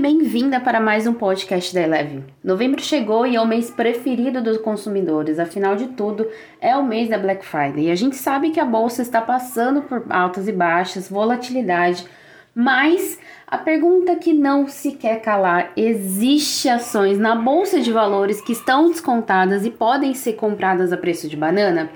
[0.00, 2.24] bem-vinda para mais um podcast da Eleve.
[2.42, 6.26] Novembro chegou e é o mês preferido dos consumidores, afinal de tudo,
[6.58, 7.88] é o mês da Black Friday.
[7.88, 12.06] E a gente sabe que a bolsa está passando por altas e baixas, volatilidade,
[12.54, 18.52] mas a pergunta que não se quer calar: existe ações na bolsa de valores que
[18.52, 21.90] estão descontadas e podem ser compradas a preço de banana?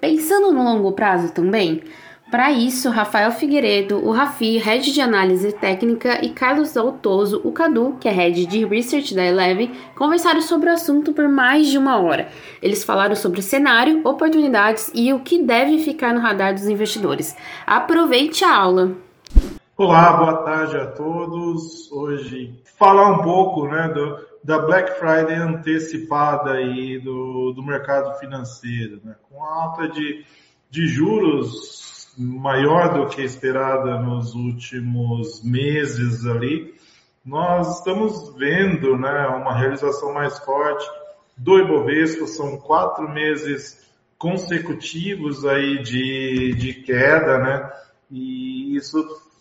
[0.00, 1.82] Pensando no longo prazo também?
[2.30, 7.96] Para isso, Rafael Figueiredo, o Rafi, Head de Análise Técnica, e Carlos Altoso, o Cadu,
[7.98, 11.98] que é Head de Research da Eleven, conversaram sobre o assunto por mais de uma
[11.98, 12.28] hora.
[12.60, 17.34] Eles falaram sobre o cenário, oportunidades e o que deve ficar no radar dos investidores.
[17.66, 18.92] Aproveite a aula!
[19.74, 21.90] Olá, boa tarde a todos.
[21.90, 29.00] Hoje falar um pouco né, do, da Black Friday antecipada aí do, do mercado financeiro,
[29.02, 30.26] né, com a alta de,
[30.70, 36.74] de juros maior do que esperada nos últimos meses ali,
[37.24, 40.84] nós estamos vendo né, uma realização mais forte
[41.36, 43.86] do Ibovespa, são quatro meses
[44.18, 47.72] consecutivos aí de, de queda, né?
[48.10, 48.98] E isso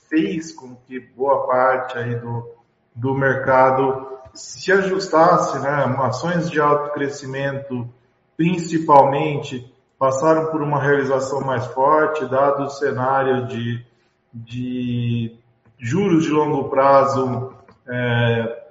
[0.07, 2.47] fez com que boa parte aí do,
[2.93, 5.95] do mercado se ajustasse, né?
[5.99, 7.89] Ações de alto crescimento,
[8.35, 13.85] principalmente, passaram por uma realização mais forte, dado o cenário de,
[14.33, 15.35] de
[15.79, 17.53] juros de longo prazo
[17.87, 18.67] é,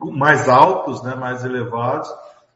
[0.00, 2.08] mais altos, né, mais elevados.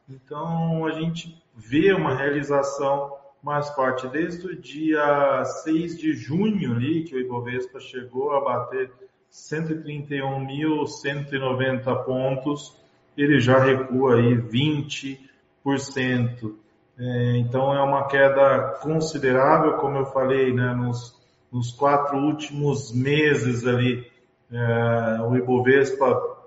[0.09, 4.07] Então, a gente vê uma realização mais forte.
[4.07, 8.91] Desde o dia 6 de junho, ali, que o Ibovespa chegou a bater
[9.31, 12.75] 131.190 pontos,
[13.15, 16.55] ele já recua aí 20%.
[16.99, 21.17] É, então é uma queda considerável, como eu falei, né, nos,
[21.49, 24.05] nos quatro últimos meses ali,
[24.51, 26.37] é, o Ibovespa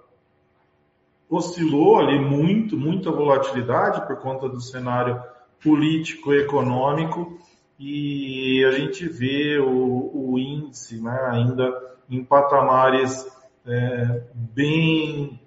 [1.31, 5.23] oscilou ali muito, muita volatilidade por conta do cenário
[5.63, 7.39] político econômico.
[7.79, 13.27] E a gente vê o, o índice né, ainda em patamares
[13.67, 15.41] é, bem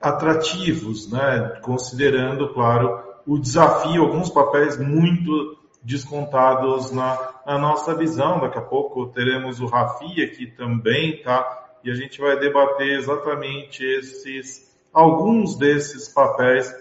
[0.00, 8.40] atrativos, né, considerando, claro, o desafio, alguns papéis muito descontados na, na, nossa visão.
[8.40, 11.64] Daqui a pouco teremos o Rafi aqui também, tá?
[11.82, 16.72] E a gente vai debater exatamente esses, alguns desses papéis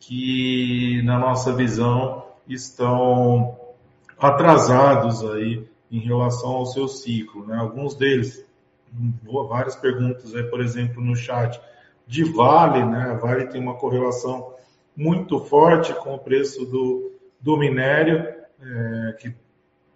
[0.00, 3.56] que, na nossa visão, estão
[4.18, 7.56] atrasados aí em relação ao seu ciclo, né?
[7.56, 8.44] Alguns deles,
[9.48, 11.60] várias perguntas aí, por exemplo, no chat,
[12.06, 13.18] de Vale, né?
[13.20, 14.52] Vale tem uma correlação
[14.98, 18.26] muito forte com o preço do, do minério,
[18.60, 19.32] é, que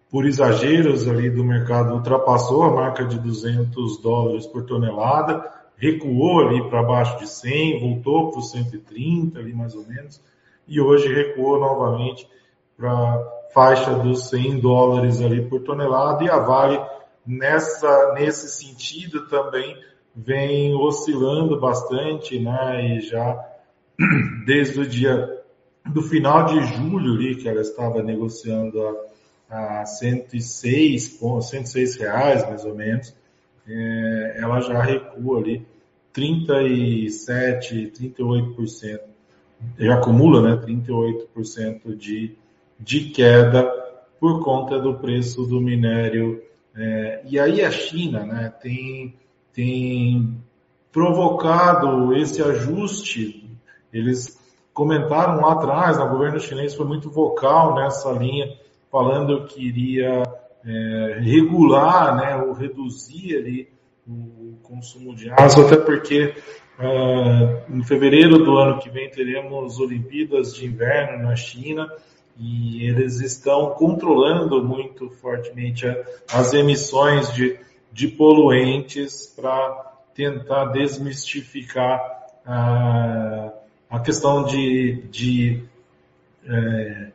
[0.09, 6.63] por exageros ali do mercado ultrapassou a marca de 200 dólares por tonelada, recuou ali
[6.71, 10.23] para baixo de 100, voltou para os 130 ali mais ou menos,
[10.69, 12.29] e hoje recuou novamente
[12.77, 13.19] para
[13.53, 16.81] faixa dos 100 dólares ali por tonelada, e a Vale
[17.27, 19.77] nessa, nesse sentido também
[20.15, 23.52] vem oscilando bastante, né, e já
[24.45, 25.43] desde o dia
[25.87, 28.81] do final de julho ali, que ela estava negociando
[29.49, 33.15] a, a 106, 106 reais mais ou menos,
[33.67, 35.67] é, ela já recua ali
[36.13, 39.01] 37, 38%,
[39.79, 42.37] já acumula né, 38% de,
[42.79, 43.65] de queda
[44.21, 46.43] por conta do preço do minério.
[46.75, 49.15] É, e aí a China né, tem,
[49.53, 50.37] tem
[50.91, 53.42] provocado esse ajuste
[53.93, 54.41] eles
[54.73, 58.57] comentaram lá atrás, o governo chinês foi muito vocal nessa linha,
[58.91, 60.23] falando que iria
[60.65, 63.69] é, regular, né, ou reduzir ali
[64.07, 66.35] o consumo de aço, até porque
[66.79, 71.89] uh, em fevereiro do ano que vem teremos Olimpíadas de Inverno na China
[72.37, 75.97] e eles estão controlando muito fortemente a,
[76.33, 77.59] as emissões de,
[77.93, 82.01] de poluentes para tentar desmistificar
[82.45, 83.53] a
[83.93, 85.63] a questão de, de,
[86.47, 87.09] é,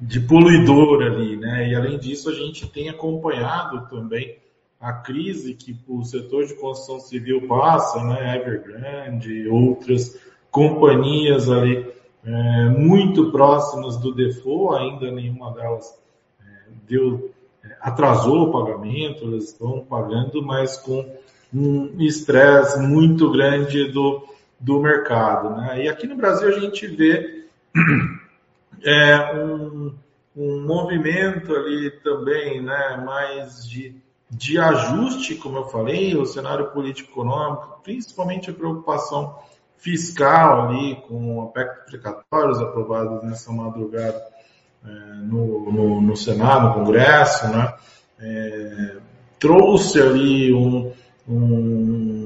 [0.00, 1.68] de poluidor ali, né?
[1.68, 4.38] E além disso, a gente tem acompanhado também
[4.80, 8.36] a crise que o setor de construção civil passa, né?
[8.36, 10.20] Evergrande, outras
[10.50, 11.86] companhias ali
[12.24, 15.96] é, muito próximas do default, ainda nenhuma delas
[16.40, 16.44] é,
[16.84, 17.30] deu,
[17.62, 21.08] é, atrasou o pagamento, elas estão pagando, mas com
[21.54, 24.33] um estresse muito grande do,
[24.64, 25.50] do mercado.
[25.50, 25.84] Né?
[25.84, 27.44] E aqui no Brasil a gente vê
[28.82, 29.94] é, um,
[30.34, 33.94] um movimento ali também, né, mais de,
[34.30, 39.38] de ajuste, como eu falei, o cenário político-econômico, principalmente a preocupação
[39.76, 44.22] fiscal ali com aspectos precatórios aprovados nessa madrugada
[44.82, 47.74] é, no, no, no, Senado, no Congresso, né?
[48.18, 48.96] É,
[49.38, 50.90] trouxe ali um,
[51.28, 52.23] um,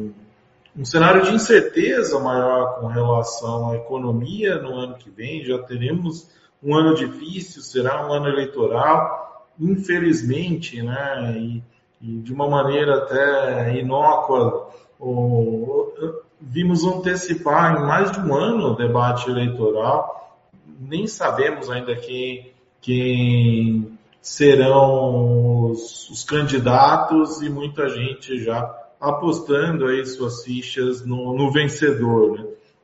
[0.78, 5.44] um cenário de incerteza maior com relação à economia no ano que vem.
[5.44, 6.30] Já teremos
[6.62, 11.34] um ano difícil, será um ano eleitoral, infelizmente, né?
[11.36, 11.64] E,
[12.00, 14.70] e de uma maneira até inócua,
[15.00, 15.92] o,
[16.40, 20.38] vimos antecipar em mais de um ano o debate eleitoral.
[20.78, 30.04] Nem sabemos ainda quem, quem serão os, os candidatos e muita gente já apostando aí
[30.04, 32.38] suas fichas no, no vencedor.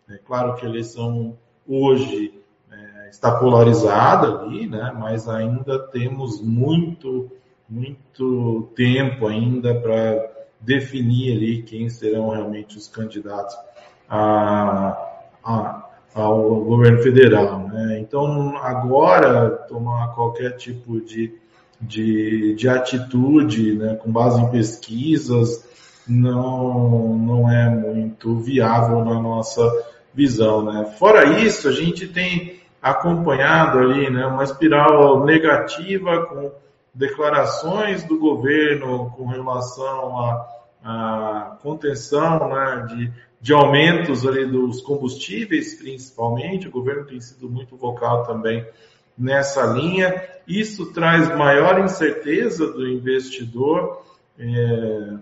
[0.08, 0.16] Né?
[0.16, 2.40] É claro que a eleição hoje
[2.70, 4.94] é, está polarizada ali, né?
[4.98, 7.30] mas ainda temos muito,
[7.68, 10.30] muito tempo ainda para
[10.60, 13.56] definir ali quem serão realmente os candidatos
[14.08, 14.96] a,
[15.42, 17.68] a, ao governo federal.
[17.68, 17.98] Né?
[17.98, 21.34] Então, agora, tomar qualquer tipo de,
[21.80, 25.74] de, de atitude né, com base em pesquisas
[26.06, 29.62] não, não é muito viável na nossa
[30.12, 30.64] visão.
[30.64, 30.84] Né?
[30.98, 36.52] Fora isso, a gente tem acompanhado ali né, uma espiral negativa com
[36.94, 40.48] declarações do governo com relação à,
[40.84, 46.68] à contenção né, de, de aumentos ali dos combustíveis, principalmente.
[46.68, 48.64] O governo tem sido muito vocal também
[49.16, 50.22] nessa linha.
[50.46, 54.04] Isso traz maior incerteza do investidor,
[54.38, 55.14] é,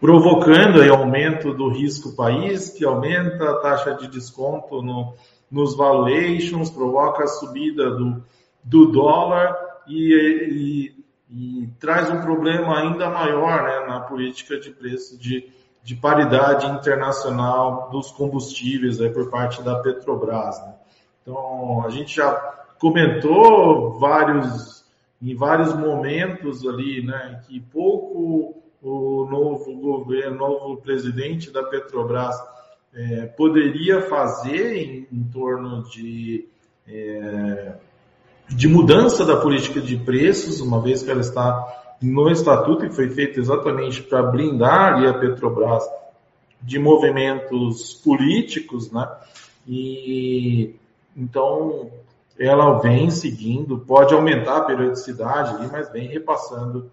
[0.00, 5.14] provocando aí aumento do risco país, que aumenta a taxa de desconto no,
[5.50, 8.22] nos valuations, provoca a subida do,
[8.62, 9.56] do dólar
[9.86, 10.94] e,
[11.30, 15.50] e, e traz um problema ainda maior né, na política de preço de,
[15.82, 20.60] de paridade internacional dos combustíveis aí, por parte da Petrobras.
[20.60, 20.74] Né?
[21.22, 22.32] Então, a gente já
[22.78, 24.84] comentou vários,
[25.20, 32.36] em vários momentos ali, né, que pouco o novo governo, novo presidente da Petrobras
[32.94, 36.46] é, poderia fazer em, em torno de
[36.86, 37.74] é,
[38.48, 43.08] de mudança da política de preços, uma vez que ela está no estatuto e foi
[43.10, 45.84] feita exatamente para blindar a Petrobras
[46.62, 49.06] de movimentos políticos, né?
[49.66, 50.74] E
[51.16, 51.90] então
[52.38, 56.90] ela vem seguindo, pode aumentar a periodicidade mas vem repassando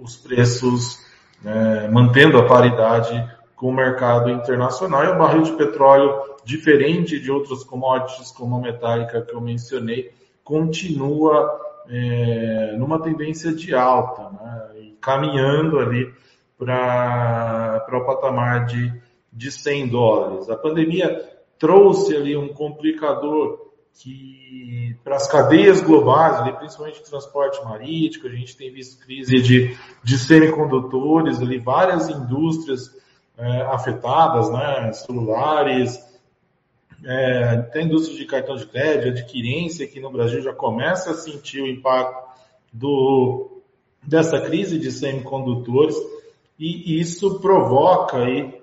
[0.00, 1.04] os preços,
[1.42, 5.04] né, mantendo a paridade com o mercado internacional.
[5.04, 10.12] E o barril de petróleo, diferente de outras commodities como a metálica que eu mencionei,
[10.44, 16.12] continua é, numa tendência de alta, né, caminhando ali
[16.58, 18.92] para o patamar de,
[19.32, 20.48] de 100 dólares.
[20.48, 21.22] A pandemia
[21.58, 23.65] trouxe ali um complicador
[23.98, 29.76] que para as cadeias globais, ali, principalmente transporte marítimo, a gente tem visto crise de,
[30.02, 32.94] de semicondutores, ali, várias indústrias
[33.38, 35.98] é, afetadas, né, celulares,
[37.04, 41.62] é, tem indústria de cartão de crédito, adquirência aqui no Brasil já começa a sentir
[41.62, 42.26] o impacto
[42.72, 43.62] do,
[44.02, 45.96] dessa crise de semicondutores
[46.58, 48.60] e isso provoca aí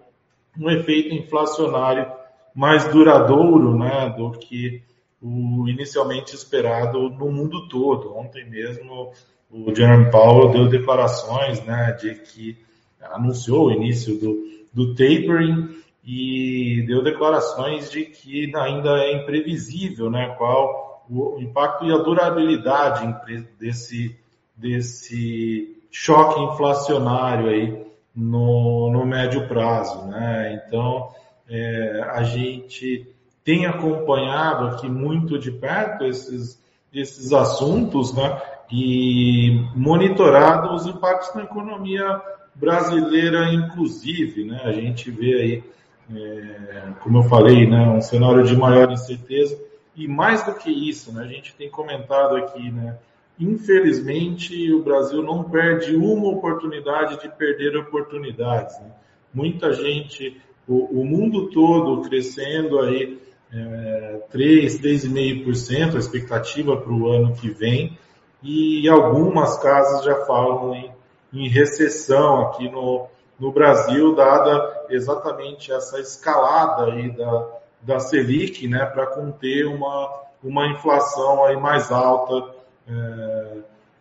[0.59, 2.11] um efeito inflacionário
[2.53, 4.83] mais duradouro né, do que
[5.23, 8.15] o inicialmente esperado no mundo todo.
[8.15, 9.13] Ontem mesmo
[9.49, 12.57] o Jerome Powell deu declarações né, de que
[13.01, 20.35] anunciou o início do, do tapering e deu declarações de que ainda é imprevisível né,
[20.37, 23.15] qual o impacto e a durabilidade
[23.57, 24.17] desse,
[24.55, 30.05] desse choque inflacionário aí no, no médio prazo.
[30.07, 30.61] Né?
[30.65, 31.09] Então,
[31.47, 33.12] é, a gente
[33.43, 36.61] tem acompanhado aqui muito de perto esses,
[36.93, 38.41] esses assuntos né?
[38.71, 42.21] e monitorado os impactos na economia
[42.55, 44.45] brasileira, inclusive.
[44.45, 44.61] Né?
[44.63, 45.63] A gente vê aí
[46.11, 49.59] é, como eu falei, né, um cenário de maior incerteza.
[49.95, 52.97] E mais do que isso, né, a gente tem comentado aqui, né,
[53.39, 58.77] infelizmente o Brasil não perde uma oportunidade de perder oportunidades.
[58.79, 58.91] Né?
[59.33, 63.19] Muita gente, o, o, mundo todo crescendo aí
[63.53, 67.97] é, 3, 3,5% a expectativa para o ano que vem,
[68.41, 70.91] e algumas casas já falam em,
[71.33, 73.07] em recessão aqui no,
[73.39, 77.47] no Brasil, dada exatamente essa escalada aí da,
[77.81, 82.53] da Selic, né, para conter uma, uma inflação aí mais alta.
[82.87, 83.57] É,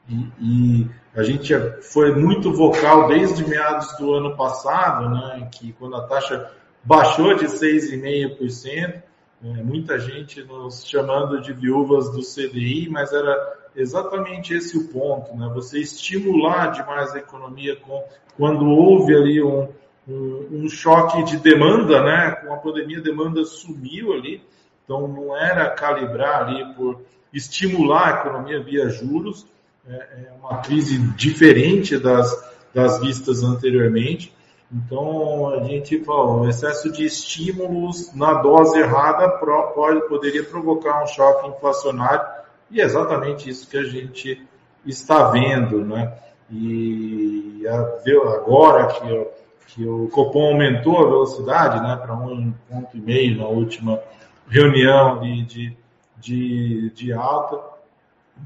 [0.09, 5.95] E, e, a gente foi muito vocal desde meados do ano passado, né, que quando
[5.95, 6.51] a taxa
[6.83, 9.03] baixou de 6,5%,
[9.45, 15.35] é, muita gente nos chamando de viúvas do CDI, mas era exatamente esse o ponto,
[15.37, 15.51] né?
[15.55, 18.05] Você estimular demais a economia com,
[18.37, 19.69] quando houve ali um,
[20.09, 22.31] um, um, choque de demanda, né?
[22.33, 24.41] Com a pandemia, a demanda sumiu ali,
[24.85, 27.01] então não era calibrar ali por
[27.33, 29.47] estimular a economia via juros,
[29.89, 32.31] é, é uma crise diferente das,
[32.73, 34.33] das vistas anteriormente.
[34.73, 41.07] Então, a gente falou, o excesso de estímulos na dose errada pode, poderia provocar um
[41.07, 42.27] choque inflacionário,
[42.71, 44.43] e é exatamente isso que a gente
[44.87, 46.17] está vendo, né?
[46.51, 49.27] E agora que,
[49.75, 54.01] que o Copom aumentou a velocidade né, para um ponto e meio na última
[54.49, 55.77] reunião de,
[56.19, 57.61] de, de alta,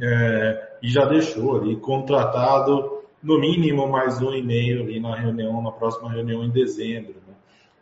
[0.01, 5.63] é, e já deixou ali contratado no mínimo mais um e meio ali na reunião,
[5.63, 7.15] na próxima reunião em dezembro.
[7.27, 7.35] Né?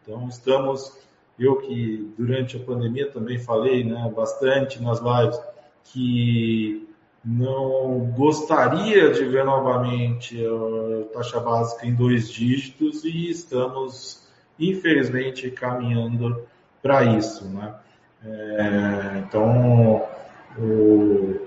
[0.02, 0.98] Então estamos,
[1.38, 5.40] eu que durante a pandemia também falei né, bastante nas lives,
[5.84, 6.88] que
[7.24, 16.46] não gostaria de ver novamente a taxa básica em dois dígitos e estamos, infelizmente, caminhando
[16.82, 17.46] para isso.
[17.48, 17.74] Né?
[18.26, 20.06] É, então,
[20.58, 21.43] o,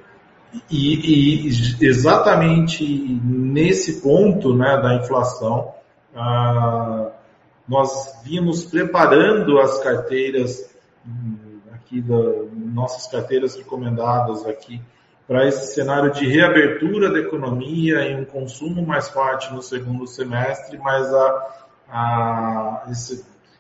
[0.70, 2.86] e, e, exatamente
[3.24, 5.74] nesse ponto né, da inflação,
[6.16, 7.12] ah,
[7.68, 10.74] nós vimos preparando as carteiras
[11.06, 12.16] hum, aqui da,
[12.54, 14.82] nossas carteiras recomendadas aqui
[15.28, 20.78] para esse cenário de reabertura da economia e um consumo mais forte no segundo semestre,
[20.78, 22.84] mas a, a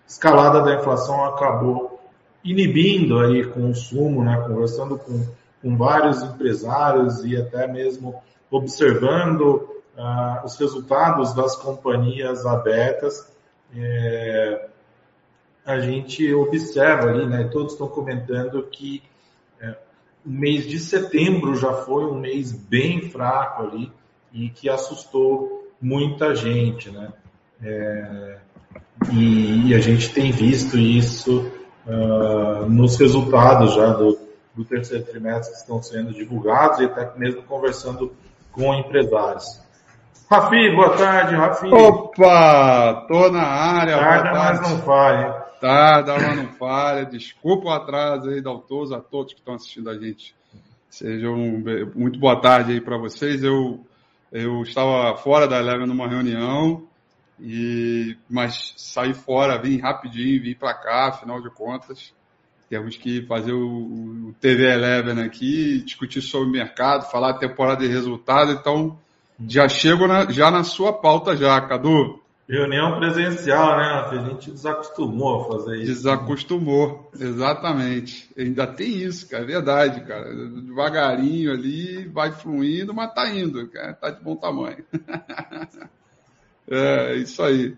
[0.07, 2.01] escalada da inflação acabou
[2.41, 5.25] inibindo aí consumo, né, conversando com
[5.61, 13.31] com vários empresários e até mesmo observando ah, os resultados das companhias abertas,
[13.75, 14.67] é,
[15.65, 19.03] a gente observa ali, né, todos estão comentando que
[19.59, 19.75] é,
[20.25, 23.91] o mês de setembro já foi um mês bem fraco ali
[24.31, 27.11] e que assustou muita gente, né?
[27.61, 28.37] É,
[29.11, 31.51] e, e, a gente tem visto isso
[31.85, 34.17] uh, nos resultados já do,
[34.57, 38.11] do terceiro trimestre que estão sendo divulgados e até mesmo conversando
[38.51, 39.61] com empresários.
[40.29, 41.67] Rafi, boa tarde, Rafi.
[41.67, 43.97] Opa, tô na área.
[43.97, 45.31] Tarda, mas não falha.
[45.61, 47.05] Tarda, mas não falha.
[47.05, 50.35] Desculpa o atraso aí, Daltoso, a todos que estão assistindo a gente.
[50.89, 51.37] Sejam
[51.95, 53.43] muito boa tarde aí para vocês.
[53.43, 53.85] Eu,
[54.31, 56.87] eu estava fora da Eleven numa reunião,
[57.39, 62.11] e, mas saí fora, vim rapidinho, vim para cá, afinal de contas.
[62.69, 67.87] Temos que fazer o, o TV Eleven aqui, discutir sobre o mercado, falar temporada de
[67.87, 68.51] resultado.
[68.51, 68.97] Então,
[69.47, 72.19] já chego na, já na sua pauta já, Cadu.
[72.49, 73.85] Reunião presencial, né?
[74.09, 75.85] A gente desacostumou a fazer isso.
[75.87, 78.29] Desacostumou, exatamente.
[78.37, 80.33] Ainda tem isso, cara, é verdade, cara.
[80.33, 83.93] Devagarinho ali, vai fluindo, mas tá indo, cara.
[83.93, 84.83] Tá de bom tamanho.
[86.71, 87.75] é, isso aí.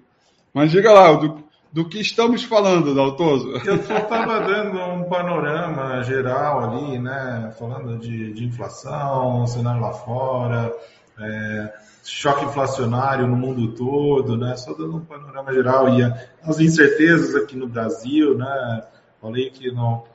[0.54, 3.52] Mas diga lá, do, do que estamos falando, Daltoso?
[3.64, 7.54] Eu só estava dando um panorama geral ali, né?
[7.60, 10.74] Falando de, de inflação, cenário lá fora,
[11.20, 11.74] é,
[12.04, 14.56] choque inflacionário no mundo todo, né?
[14.58, 16.02] Só dando um panorama geral e
[16.44, 18.84] as incertezas aqui no Brasil, né?
[19.22, 20.06] Falei que não,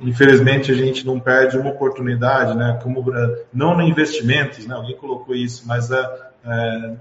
[0.00, 2.80] infelizmente a gente não perde uma oportunidade, né?
[2.82, 3.04] Como
[3.52, 4.74] não no investimentos, né?
[4.74, 6.96] Alguém colocou isso, mas é, é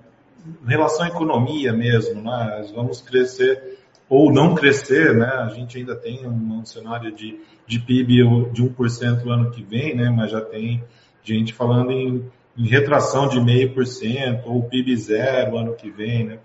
[0.46, 2.70] em relação à economia mesmo, né?
[2.76, 3.80] Vamos crescer
[4.14, 5.26] ou não crescer, né?
[5.26, 8.18] A gente ainda tem um, cenário de, de PIB
[8.52, 10.08] de 1% no ano que vem, né?
[10.12, 10.84] Mas já tem
[11.24, 12.24] gente falando em,
[12.56, 16.40] em retração de 0,5% ou PIB zero ano que vem, né?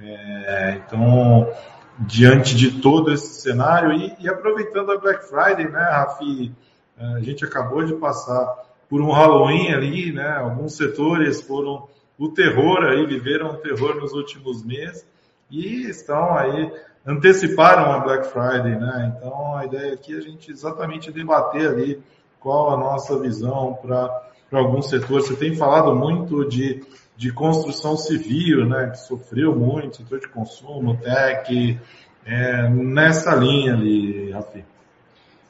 [0.00, 1.52] É, então,
[1.98, 6.50] diante de todo esse cenário e, e, aproveitando a Black Friday, né, Rafi,
[6.96, 10.38] a gente acabou de passar por um Halloween ali, né?
[10.38, 11.86] Alguns setores foram
[12.18, 15.06] o terror aí, viveram o terror nos últimos meses
[15.50, 16.72] e estão aí
[17.06, 19.14] anteciparam a Black Friday, né?
[19.16, 22.02] Então a ideia aqui é a gente exatamente debater ali
[22.38, 25.26] qual a nossa visão para alguns setores.
[25.26, 26.84] Você tem falado muito de,
[27.16, 28.90] de construção civil, né?
[28.90, 31.78] Que sofreu muito, setor de consumo, tech,
[32.24, 34.64] é, nessa linha ali, Rafi.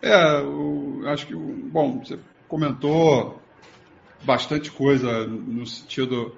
[0.00, 2.18] É, eu acho que, bom, você
[2.48, 3.40] comentou
[4.24, 6.34] bastante coisa no sentido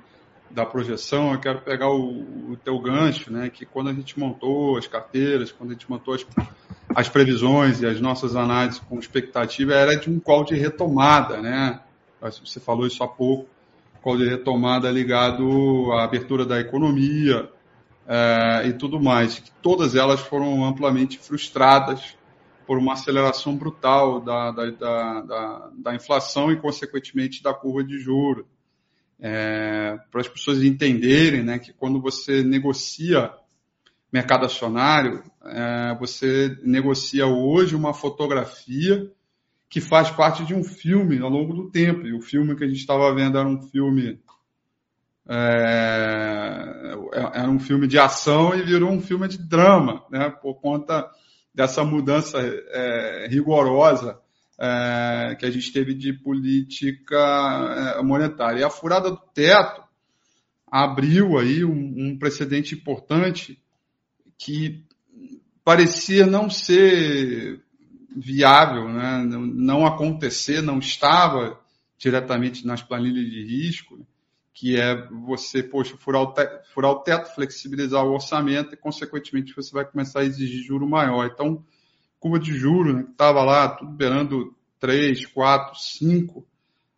[0.55, 3.51] da projeção, eu quero pegar o, o teu gancho, né?
[3.51, 6.25] Que quando a gente montou as carteiras, quando a gente montou as,
[6.95, 11.81] as previsões e as nossas análises com expectativa, era de um call de retomada, né?
[12.21, 13.49] Você falou isso há pouco.
[13.95, 17.51] protocolo de retomada ligado à abertura da economia
[18.07, 19.43] é, e tudo mais.
[19.61, 22.17] Todas elas foram amplamente frustradas
[22.67, 27.99] por uma aceleração brutal da, da, da, da, da inflação e, consequentemente, da curva de
[27.99, 28.47] juros.
[29.21, 33.33] É, para as pessoas entenderem né, que quando você negocia
[34.13, 39.11] mercado acionário, é, você negocia hoje uma fotografia
[39.69, 42.07] que faz parte de um filme ao longo do tempo.
[42.07, 44.21] E o filme que a gente estava vendo era um filme
[45.29, 46.95] é,
[47.33, 51.11] era um filme de ação e virou um filme de drama, né, por conta
[51.55, 54.21] dessa mudança é, rigorosa
[54.59, 57.17] é, que a gente teve de política
[57.99, 58.61] é, monetária.
[58.61, 59.83] E a furada do teto
[60.71, 63.61] abriu aí um, um precedente importante
[64.39, 64.85] que
[65.65, 67.63] parecia não ser
[68.15, 69.25] viável, né?
[69.25, 71.59] não acontecer, não estava
[71.99, 74.07] diretamente nas planilhas de risco,
[74.53, 79.55] que é você, poxa, furar o, teto, furar o teto, flexibilizar o orçamento e, consequentemente,
[79.55, 81.27] você vai começar a exigir juro maior.
[81.27, 81.65] Então,
[82.25, 86.47] curva de juros, né, que estava lá tudo beirando 3, 4, 5,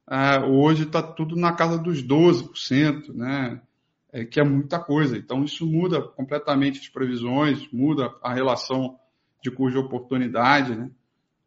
[0.08, 3.60] é, hoje está tudo na casa dos 12%, né?
[4.12, 5.18] É, que é muita coisa.
[5.18, 8.96] Então, isso muda completamente as previsões, muda a relação
[9.42, 10.90] de cuja oportunidade, né?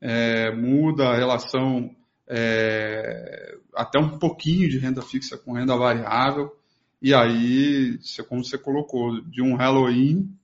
[0.01, 1.95] É, muda a relação
[2.27, 6.53] é, até um pouquinho de renda fixa com renda variável,
[7.01, 10.37] e aí, como você colocou, de um Halloween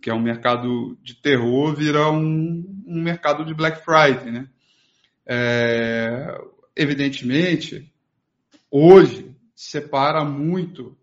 [0.00, 4.48] que é um mercado de terror, vira um, um mercado de Black Friday, né?
[5.26, 6.40] É,
[6.74, 7.92] evidentemente,
[8.70, 10.96] hoje separa muito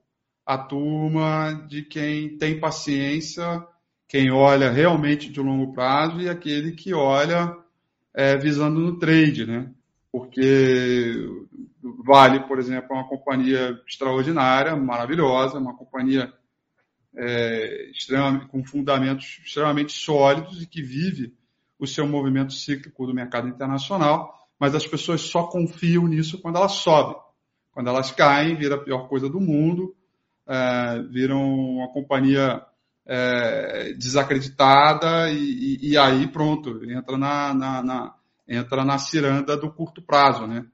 [0.45, 3.63] a turma de quem tem paciência,
[4.07, 7.55] quem olha realmente de longo prazo e aquele que olha
[8.13, 9.69] é, visando no trade, né?
[10.11, 11.27] Porque
[12.03, 16.31] Vale, por exemplo, é uma companhia extraordinária, maravilhosa, uma companhia
[17.15, 17.91] é,
[18.49, 21.33] com fundamentos extremamente sólidos e que vive
[21.79, 26.73] o seu movimento cíclico do mercado internacional, mas as pessoas só confiam nisso quando elas
[26.73, 27.15] sobem.
[27.71, 29.95] Quando elas caem, vira a pior coisa do mundo,
[30.47, 32.65] é, viram uma companhia
[33.05, 38.15] é, desacreditada e, e, e, aí pronto, entra na, na, na,
[38.47, 40.65] entra na ciranda do curto prazo, né?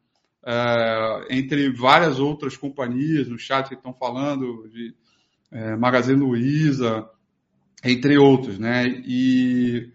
[0.46, 4.94] É, entre várias outras companhias no chat que estão falando de
[5.54, 7.08] é, Magazine Luiza,
[7.84, 8.88] entre outros, né?
[9.06, 9.92] E,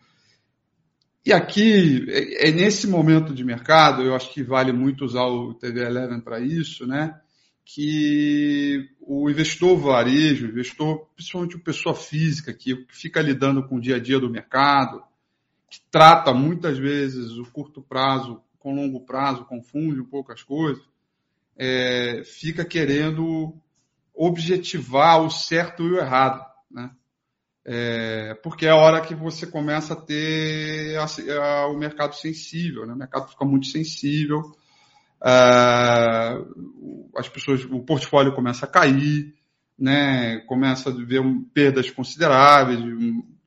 [1.27, 5.53] e aqui, é, é, nesse momento de mercado, eu acho que vale muito usar o
[5.55, 7.21] TV Eleven para isso, né?
[7.65, 13.81] Que o investidor varejo, o investidor, principalmente o pessoa física, que fica lidando com o
[13.81, 15.03] dia a dia do mercado,
[15.69, 20.83] que trata muitas vezes o curto prazo com longo prazo, confunde um pouco as coisas,
[21.57, 23.55] é, fica querendo
[24.19, 26.91] objetivar o certo e o errado, né?
[27.65, 32.87] É, porque é a hora que você começa a ter a, a, o mercado sensível,
[32.87, 32.95] né?
[32.95, 34.57] o mercado fica muito sensível,
[35.23, 35.31] é,
[37.15, 39.35] as pessoas, o portfólio começa a cair,
[39.79, 40.39] né?
[40.47, 42.81] começa a ver perdas consideráveis,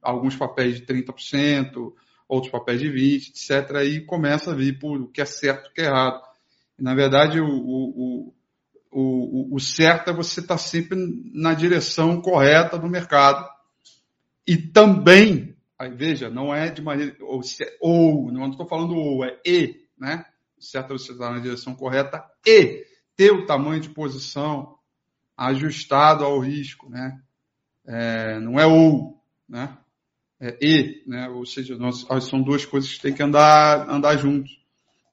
[0.01, 1.91] alguns papéis de 30%,
[2.29, 3.83] outros papéis de 20%, etc.
[3.85, 6.21] E começa a vir por o que é certo e o que é errado.
[6.77, 8.33] E, na verdade, o, o,
[8.91, 10.97] o, o certo é você estar sempre
[11.33, 13.49] na direção correta do mercado.
[14.45, 17.15] E também, aí veja, não é de maneira.
[17.21, 17.41] Ou,
[17.79, 20.25] ou não estou falando ou, é e, né?
[20.57, 24.75] O certo é você estar na direção correta e ter o tamanho de posição
[25.37, 27.19] ajustado ao risco, né?
[27.85, 29.77] É, não é ou, né?
[30.39, 31.29] É e, né?
[31.29, 34.59] Ou seja, nós, são duas coisas que têm que andar, andar juntos.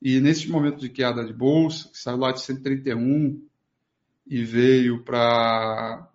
[0.03, 3.41] E nesse momento de queda de bolsa, que saiu lá de 131,
[4.29, 6.09] e veio para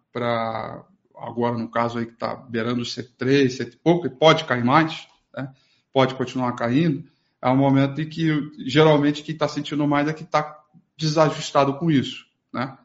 [1.16, 5.52] agora no caso aí que está beirando C3, C pouco, e pode cair mais, né?
[5.92, 7.04] pode continuar caindo,
[7.42, 10.64] é um momento em que geralmente quem está sentindo mais é que está
[10.98, 12.26] desajustado com isso.
[12.54, 12.78] Né?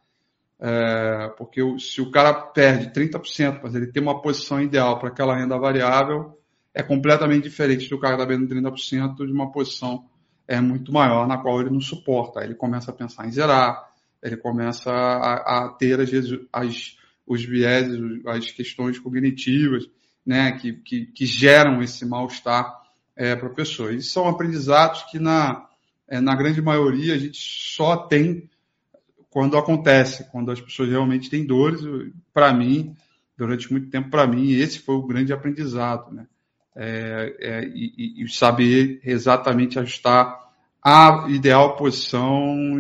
[0.61, 5.37] É, porque se o cara perde 30%, mas ele tem uma posição ideal para aquela
[5.37, 6.39] renda variável,
[6.75, 10.07] é completamente diferente do cara está perdendo 30% de uma posição
[10.47, 12.43] é muito maior, na qual ele não suporta.
[12.43, 13.88] Ele começa a pensar em zerar,
[14.23, 16.11] ele começa a, a ter as,
[16.53, 19.89] as, os vieses, as questões cognitivas,
[20.25, 22.83] né, que, que, que geram esse mal-estar
[23.17, 23.93] é, para a pessoa.
[23.93, 25.67] E são aprendizados que, na,
[26.07, 28.49] é, na grande maioria, a gente só tem
[29.31, 31.81] quando acontece, quando as pessoas realmente têm dores.
[32.33, 32.95] Para mim,
[33.37, 36.27] durante muito tempo, para mim, esse foi o grande aprendizado, né?
[36.75, 40.48] É, é, e, e, saber exatamente ajustar
[40.83, 42.75] a ideal posição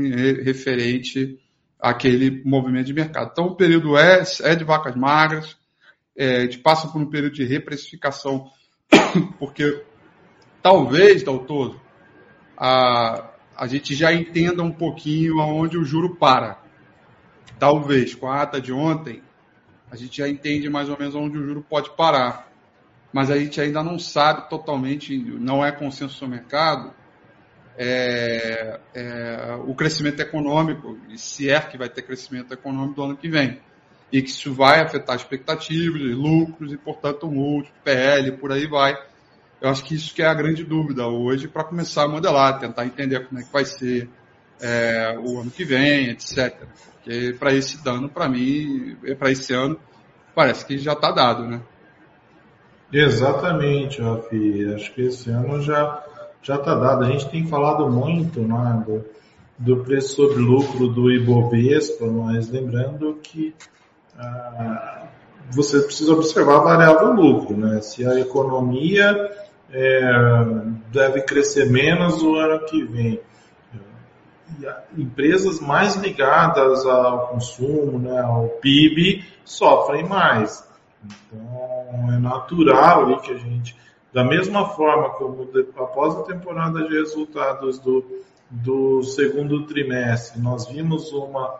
[0.45, 1.39] referente
[1.79, 3.31] aquele movimento de mercado.
[3.33, 5.57] Então, o período é, é de vacas magras,
[6.17, 8.51] é, a gente passa por um período de reprecificação,
[9.39, 9.85] porque
[10.61, 11.81] talvez, doutor,
[12.57, 16.61] a, a gente já entenda um pouquinho aonde o juro para.
[17.59, 19.23] Talvez, com a ata de ontem,
[19.91, 22.49] a gente já entende mais ou menos onde o juro pode parar.
[23.13, 26.93] Mas a gente ainda não sabe totalmente, não é consenso no mercado,
[27.81, 33.17] é, é, o crescimento econômico, e se é que vai ter crescimento econômico do ano
[33.17, 33.61] que vem.
[34.11, 38.99] E que isso vai afetar expectativas, lucros e, portanto, múltiplo, PL, por aí vai.
[39.61, 42.85] Eu acho que isso que é a grande dúvida hoje para começar a modelar, tentar
[42.85, 44.09] entender como é que vai ser
[44.61, 46.57] é, o ano que vem, etc.
[46.95, 49.79] Porque para esse dano, para mim, para esse ano,
[50.35, 51.61] parece que já está dado, né?
[52.93, 54.75] Exatamente, Rafi.
[54.75, 56.03] Acho que esse ano já
[56.49, 57.05] já está dado.
[57.05, 59.05] A gente tem falado muito né, do,
[59.59, 63.55] do, preço sobre lucro do Ibovespa, mas lembrando que
[64.19, 65.03] ah,
[65.51, 67.55] você precisa observar a variável lucro.
[67.55, 67.83] Né?
[67.83, 69.31] Se a economia
[69.71, 70.01] é,
[70.91, 73.21] deve crescer menos o ano que vem,
[74.97, 80.67] e empresas mais ligadas ao consumo, né, ao PIB, sofrem mais.
[81.05, 83.77] Então, é natural que a gente
[84.13, 88.05] da mesma forma como após a temporada de resultados do,
[88.51, 91.55] do segundo trimestre, nós vimos uma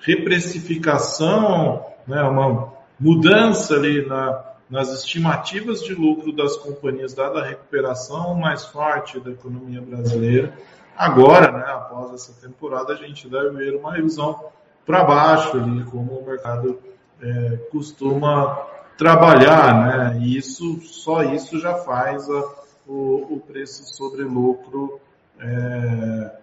[0.00, 8.34] reprecificação, né, uma mudança ali na, nas estimativas de lucro das companhias, dada a recuperação
[8.34, 10.52] mais forte da economia brasileira.
[10.96, 14.44] Agora, né, após essa temporada, a gente deve ver uma revisão
[14.86, 16.78] para baixo, ali, como o mercado
[17.20, 20.18] é, costuma trabalhar, né?
[20.20, 22.54] E isso, só isso já faz a,
[22.86, 25.00] o, o, preço sobre lucro
[25.40, 26.36] é,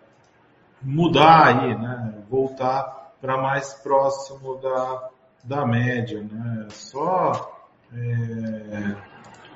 [0.81, 2.13] mudar aí, né?
[2.29, 5.09] Voltar para mais próximo da,
[5.43, 6.67] da média, né?
[6.69, 7.59] Só
[7.93, 8.95] é,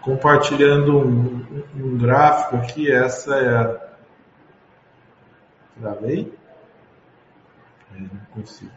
[0.02, 3.86] compartilhando um, um, gráfico aqui, essa é.
[5.80, 6.34] Travei?
[7.94, 8.72] É, não consigo.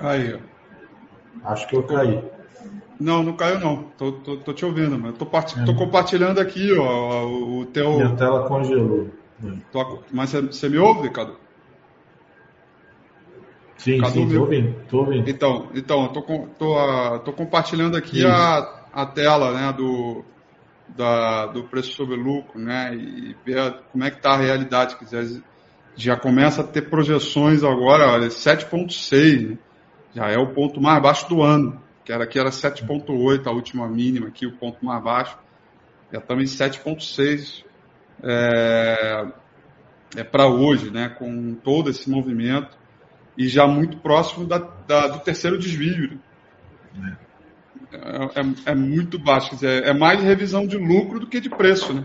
[0.00, 0.55] Aí, ó.
[1.44, 2.22] Acho que eu caí.
[2.98, 3.84] Não, não caiu não.
[3.98, 5.58] Tô, tô, tô te ouvindo, mas tô, part...
[5.58, 5.64] é.
[5.64, 7.96] tô compartilhando aqui, ó, o teu.
[7.96, 9.10] Minha tela congelou.
[9.70, 10.02] Tô...
[10.10, 11.36] Mas você me ouve, Cadu?
[13.76, 15.28] Sim, Cadu sim, tô ouvindo, tô ouvindo.
[15.28, 16.22] Então, então tô,
[16.58, 20.24] tô, tô compartilhando aqui a, a tela, né, do,
[20.88, 25.26] da, do preço sobre lucro, né, e ver como é que tá a realidade, quiser
[25.94, 29.58] já começa a ter projeções agora, olha, 7.6, né?
[30.16, 33.86] Já é o ponto mais baixo do ano, que era aqui era 7.8, a última
[33.86, 35.38] mínima aqui, o ponto mais baixo.
[36.10, 37.62] Já estamos em 7.6
[38.22, 39.26] é,
[40.16, 42.78] é para hoje, né, com todo esse movimento
[43.36, 46.18] e já muito próximo da, da, do terceiro desvio.
[46.94, 47.18] Né?
[47.92, 51.50] É, é, é, muito baixo, quer dizer, é mais revisão de lucro do que de
[51.50, 52.04] preço, né?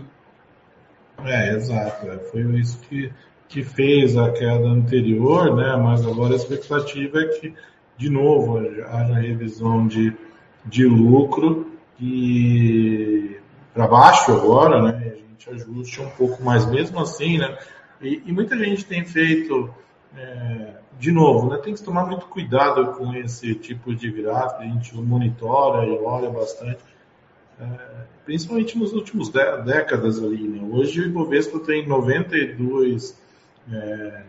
[1.24, 2.10] É, exato.
[2.10, 3.10] É, foi isso que,
[3.48, 5.76] que fez a queda anterior, né?
[5.82, 7.54] Mas agora a expectativa é que
[7.96, 10.14] de novo, haja revisão de,
[10.64, 13.36] de lucro e
[13.72, 15.12] para baixo agora, né?
[15.12, 17.56] A gente ajuste um pouco mais, mesmo assim, né?
[18.00, 19.72] E, e muita gente tem feito,
[20.16, 21.58] é, de novo, né?
[21.58, 26.28] Tem que tomar muito cuidado com esse tipo de gráfico, a gente monitora e olha
[26.30, 26.80] bastante,
[27.60, 27.64] é,
[28.24, 30.68] principalmente nos últimos décadas ali, né?
[30.70, 33.16] Hoje o Ibovespa tem 92
[33.72, 34.22] é,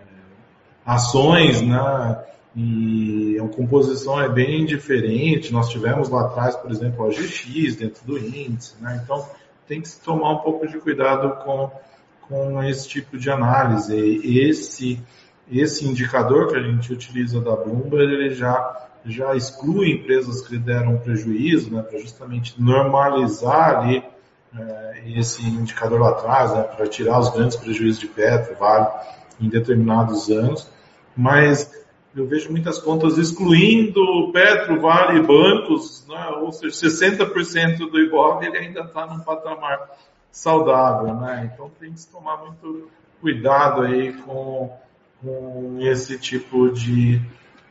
[0.86, 2.24] ações, né?
[2.56, 5.52] E a composição é bem diferente.
[5.52, 9.02] Nós tivemos lá atrás, por exemplo, a GX dentro do índice, né?
[9.04, 9.26] então
[9.68, 11.72] tem que se tomar um pouco de cuidado com,
[12.22, 13.96] com esse tipo de análise.
[13.98, 15.02] Esse,
[15.52, 20.98] esse indicador que a gente utiliza da Bloomberg, ele já, já exclui empresas que deram
[20.98, 24.04] prejuízo, né, para justamente normalizar ali
[24.56, 28.88] é, esse indicador lá atrás, né, para tirar os grandes prejuízos de Petro, Vale,
[29.42, 30.70] em determinados anos.
[31.16, 31.83] Mas
[32.16, 36.28] eu vejo muitas contas excluindo Petro, Vale e bancos, né?
[36.42, 39.90] ou seja, 60% do Ibov ele ainda está num patamar
[40.32, 41.52] saudável, né?
[41.52, 42.90] Então tem que tomar muito
[43.22, 44.72] cuidado aí com,
[45.22, 47.22] com esse tipo de,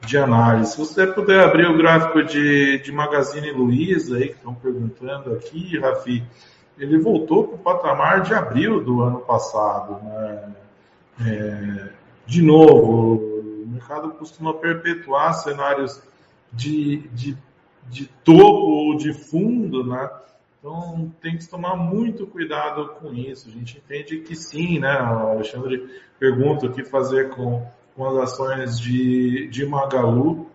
[0.01, 0.73] de análise.
[0.73, 5.79] Se você puder abrir o gráfico de, de Magazine Luiza aí, que estão perguntando aqui,
[5.79, 6.23] Rafi,
[6.79, 10.53] ele voltou para o patamar de abril do ano passado, né?
[11.21, 11.89] É,
[12.27, 13.32] de novo,
[13.83, 16.01] mercado costuma perpetuar cenários
[16.53, 17.37] de, de,
[17.89, 20.09] de topo ou de fundo, né?
[20.59, 23.49] Então tem que tomar muito cuidado com isso.
[23.49, 25.03] A gente entende que sim, né?
[25.03, 27.67] O Alexandre pergunta o que fazer com,
[27.97, 30.47] com as ações de, de Magalu.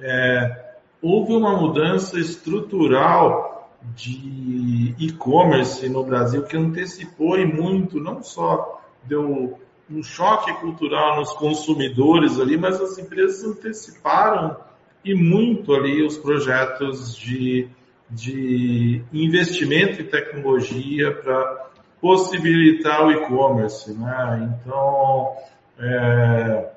[0.00, 8.80] É, houve uma mudança estrutural de e-commerce no Brasil que antecipou e muito, não só
[9.04, 9.58] deu
[9.90, 14.56] um choque cultural nos consumidores ali, mas as empresas anteciparam
[15.04, 17.68] e muito ali os projetos de,
[18.08, 24.56] de investimento em tecnologia para possibilitar o e-commerce, né?
[24.60, 25.36] Então,
[25.78, 26.70] é,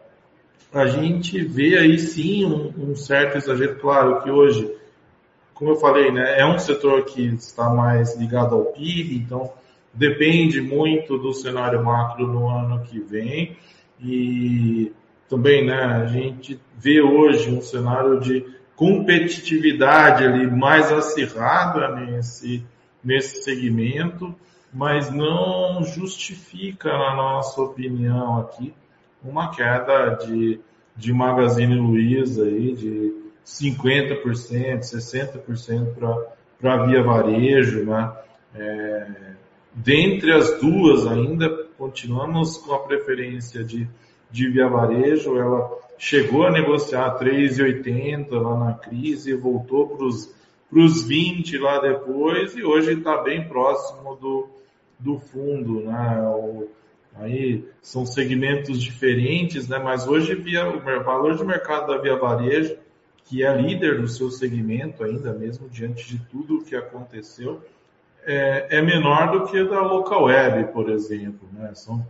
[0.74, 4.76] a gente vê aí sim um, um, certo exagero, claro que hoje,
[5.54, 9.52] como eu falei, né, é um setor que está mais ligado ao PIB, então
[9.94, 13.58] depende muito do cenário macro no ano que vem
[14.00, 14.92] e
[15.30, 22.66] também, né, a gente vê hoje um cenário de competitividade ali mais acirrada nesse,
[23.04, 24.36] nesse segmento,
[24.74, 28.74] mas não justifica, na nossa opinião aqui,
[29.24, 30.60] uma queda de,
[30.96, 33.14] de Magazine Luiza aí de
[33.46, 36.28] 50%, 60%
[36.60, 38.12] para a Via Varejo, né?
[38.56, 39.33] É,
[39.74, 43.88] dentre as duas ainda continuamos com a preferência de,
[44.30, 51.58] de Via Varejo, ela chegou a negociar 3,80 lá na crise, voltou para os 20
[51.58, 54.50] lá depois e hoje está bem próximo do,
[55.00, 56.22] do fundo, né?
[56.22, 56.68] O,
[57.16, 59.80] aí são segmentos diferentes, né?
[59.80, 62.78] Mas hoje via, o valor de mercado da Via Varejo,
[63.26, 67.62] que é líder do seu segmento ainda mesmo diante de tudo o que aconteceu,
[68.26, 71.72] é, é menor do que da local web, por exemplo, né?
[71.74, 72.06] São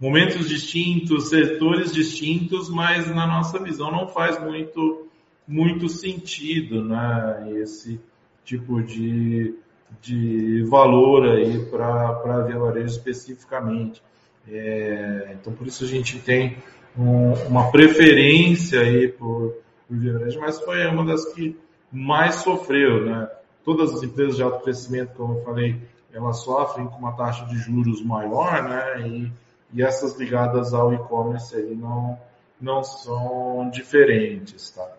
[0.00, 5.06] momentos distintos, setores distintos, mas na nossa visão não faz muito
[5.46, 7.52] muito sentido, né?
[7.62, 8.00] Esse
[8.44, 9.54] tipo de
[10.02, 14.02] de valor aí para Via Varejo especificamente.
[14.50, 16.56] É, então, por isso a gente tem
[16.96, 19.54] um, uma preferência aí por,
[19.86, 21.56] por Via Varejo, mas foi uma das que
[21.90, 23.28] mais sofreu, né?
[23.68, 25.76] Todas as empresas de alto crescimento, como eu falei,
[26.10, 29.06] elas sofrem com uma taxa de juros maior, né?
[29.06, 29.30] E,
[29.74, 32.18] e essas ligadas ao e-commerce aí não,
[32.58, 34.90] não são diferentes, tá?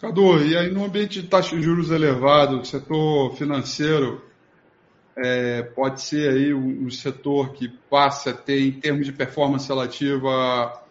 [0.00, 4.20] Cadu, e aí no ambiente de taxa de juros elevado, setor financeiro,
[5.16, 10.82] é, pode ser aí um, setor que passe a ter, em termos de performance relativa,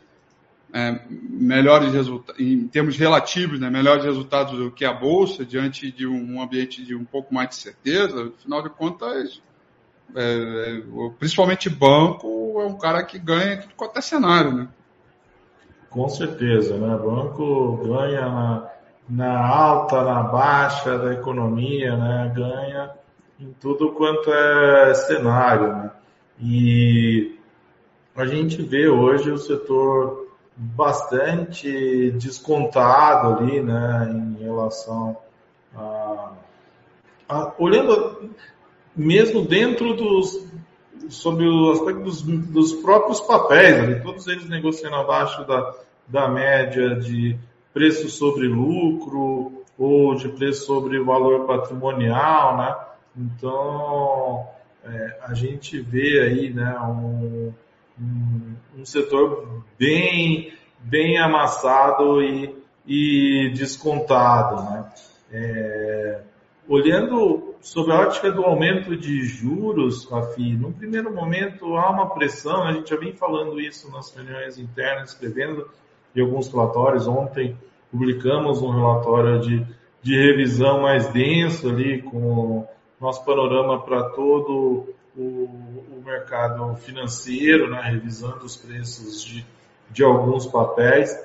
[0.73, 6.05] é, melhores resultados, em termos relativos, né, melhores resultados do que a Bolsa, diante de
[6.05, 8.31] um, ambiente de um pouco mais de certeza.
[8.37, 9.41] Afinal de contas,
[10.15, 10.81] é, é
[11.17, 14.67] principalmente banco, é um cara que ganha de qualquer cenário, né?
[15.89, 16.97] Com certeza, né?
[16.97, 18.69] Banco ganha na,
[19.09, 22.31] na alta, na baixa da economia, né?
[22.35, 22.91] Ganha
[23.39, 25.67] em tudo quanto é cenário.
[25.73, 25.91] Né?
[26.41, 27.39] E
[28.15, 30.26] a gente vê hoje o setor
[30.57, 35.15] bastante descontado ali, né, em relação
[35.75, 36.31] a,
[37.29, 38.31] a olhando
[38.95, 40.47] mesmo dentro dos
[41.09, 45.75] sobre o aspecto dos, dos próprios papéis, ali, todos eles negociando abaixo da,
[46.07, 47.37] da média de
[47.71, 52.75] preço sobre lucro ou de preço sobre valor patrimonial, né?
[53.15, 54.47] Então,
[54.83, 57.53] é, a gente vê aí né, um,
[57.99, 62.55] um, setor bem, bem amassado e,
[62.85, 64.63] e descontado.
[64.69, 64.91] Né?
[65.31, 66.21] É,
[66.67, 72.63] olhando sobre a ótica do aumento de juros, Rafi, no primeiro momento há uma pressão,
[72.63, 75.67] a gente já vem falando isso nas reuniões internas, escrevendo
[76.15, 77.07] em alguns relatórios.
[77.07, 77.57] Ontem
[77.91, 79.65] publicamos um relatório de,
[80.01, 82.67] de revisão mais denso ali com
[82.99, 89.45] nosso panorama para todo o, o, mercado financeiro, né, revisando os preços de,
[89.89, 91.17] de alguns papéis.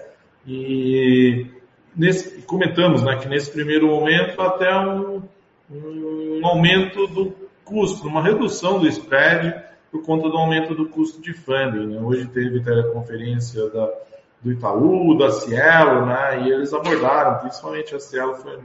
[0.47, 1.47] E
[1.95, 5.23] nesse, comentamos né, que nesse primeiro momento até um,
[5.71, 11.35] um aumento do custo, uma redução do spread por conta do aumento do custo de
[11.35, 11.87] funding.
[11.87, 12.01] Né?
[12.01, 13.93] Hoje teve teleconferência da,
[14.41, 16.43] do Itaú, da Cielo, né?
[16.43, 18.59] e eles abordaram, principalmente a Cielo foi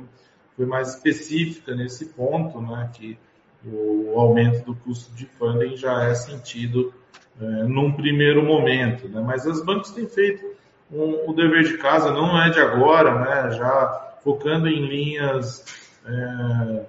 [0.58, 3.16] foi mais específica nesse ponto, né, que
[3.66, 6.94] o aumento do custo de funding já é sentido
[7.40, 10.56] é, num primeiro momento, né, mas os bancos têm feito
[10.92, 15.64] um, o dever de casa, não é de agora, né, já focando em linhas
[16.06, 16.86] é,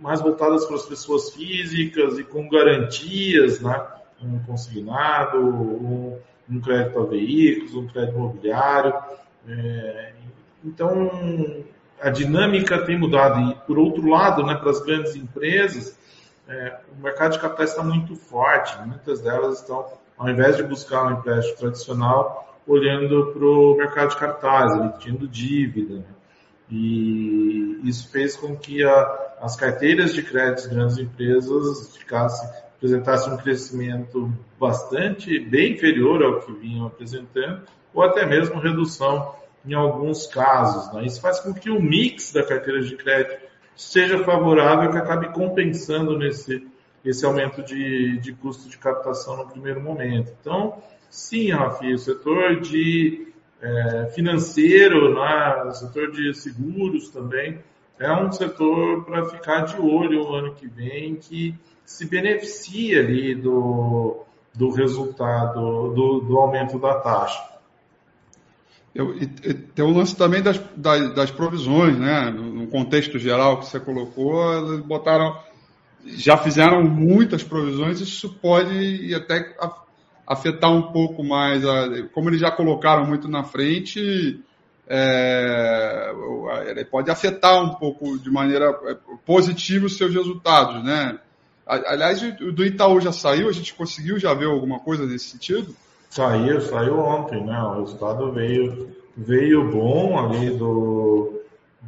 [0.00, 3.82] mais voltadas para as pessoas físicas e com garantias, né,
[4.22, 8.94] um consignado, um, um crédito a veículos, um crédito imobiliário.
[9.48, 10.12] É,
[10.64, 11.64] então,
[12.04, 13.50] a dinâmica tem mudado.
[13.50, 15.98] E, por outro lado, né, para as grandes empresas,
[16.46, 18.76] é, o mercado de capitais está muito forte.
[18.86, 19.86] Muitas delas estão,
[20.18, 25.94] ao invés de buscar um empréstimo tradicional, olhando para o mercado de cartaz, emitindo dívida.
[25.94, 26.04] Né?
[26.70, 33.32] E isso fez com que a, as carteiras de crédito de grandes empresas ficassem, apresentassem
[33.32, 37.62] um crescimento bastante, bem inferior ao que vinham apresentando,
[37.94, 39.34] ou até mesmo redução
[39.66, 40.92] em alguns casos.
[40.92, 41.06] Né?
[41.06, 43.42] Isso faz com que o mix da carteira de crédito
[43.76, 46.66] seja favorável, que acabe compensando nesse
[47.04, 50.32] esse aumento de, de custo de captação no primeiro momento.
[50.40, 53.28] Então, sim, Rafi, o setor de
[53.60, 57.58] é, financeiro, né, o setor de seguros também,
[57.98, 63.34] é um setor para ficar de olho o ano que vem, que se beneficia ali
[63.34, 64.24] do,
[64.54, 67.53] do resultado, do, do aumento da taxa.
[68.94, 69.18] Eu,
[69.74, 72.30] tem o lance também das, das, das, provisões, né?
[72.30, 75.36] No contexto geral que você colocou, botaram,
[76.04, 79.56] já fizeram muitas provisões, isso pode até
[80.24, 84.40] afetar um pouco mais, a, como eles já colocaram muito na frente,
[84.86, 86.14] é,
[86.88, 91.18] pode afetar um pouco de maneira é, positiva os seus resultados, né?
[91.66, 95.74] Aliás, do Itaú já saiu, a gente conseguiu já ver alguma coisa nesse sentido?
[96.14, 97.60] Saiu, saiu ontem, né?
[97.60, 101.42] O resultado veio, veio bom ali do,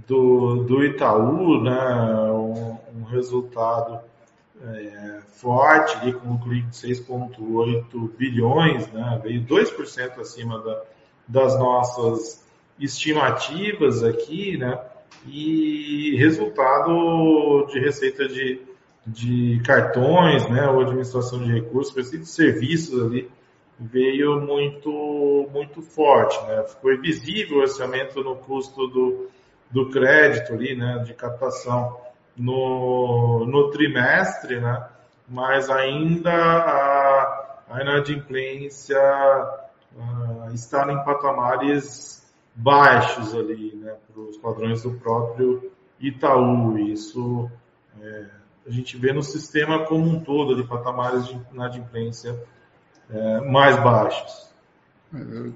[0.04, 2.32] do, do Itaú, né?
[2.32, 4.00] Um, um resultado
[4.64, 9.20] é, forte ali com um clique de 6,8 bilhões, né?
[9.22, 10.82] Veio 2% acima da,
[11.28, 12.44] das nossas
[12.80, 14.76] estimativas aqui, né?
[15.24, 18.60] E resultado de receita de,
[19.06, 20.68] de cartões, né?
[20.68, 23.35] Ou administração de recursos, de serviços ali
[23.78, 26.40] veio muito, muito forte.
[26.46, 26.64] Né?
[26.80, 29.28] Foi visível esse aumento no custo do,
[29.70, 32.00] do crédito ali, né, de captação
[32.36, 34.88] no, no trimestre, né?
[35.28, 38.98] mas ainda a, a inadimplência
[39.96, 46.78] uh, está em patamares baixos ali, né, para os padrões do próprio Itaú.
[46.78, 47.50] Isso
[48.00, 48.26] é,
[48.66, 52.38] a gente vê no sistema como um todo de patamares de inadimplência
[53.10, 54.50] é, mais baixos.
[55.12, 55.54] Eu,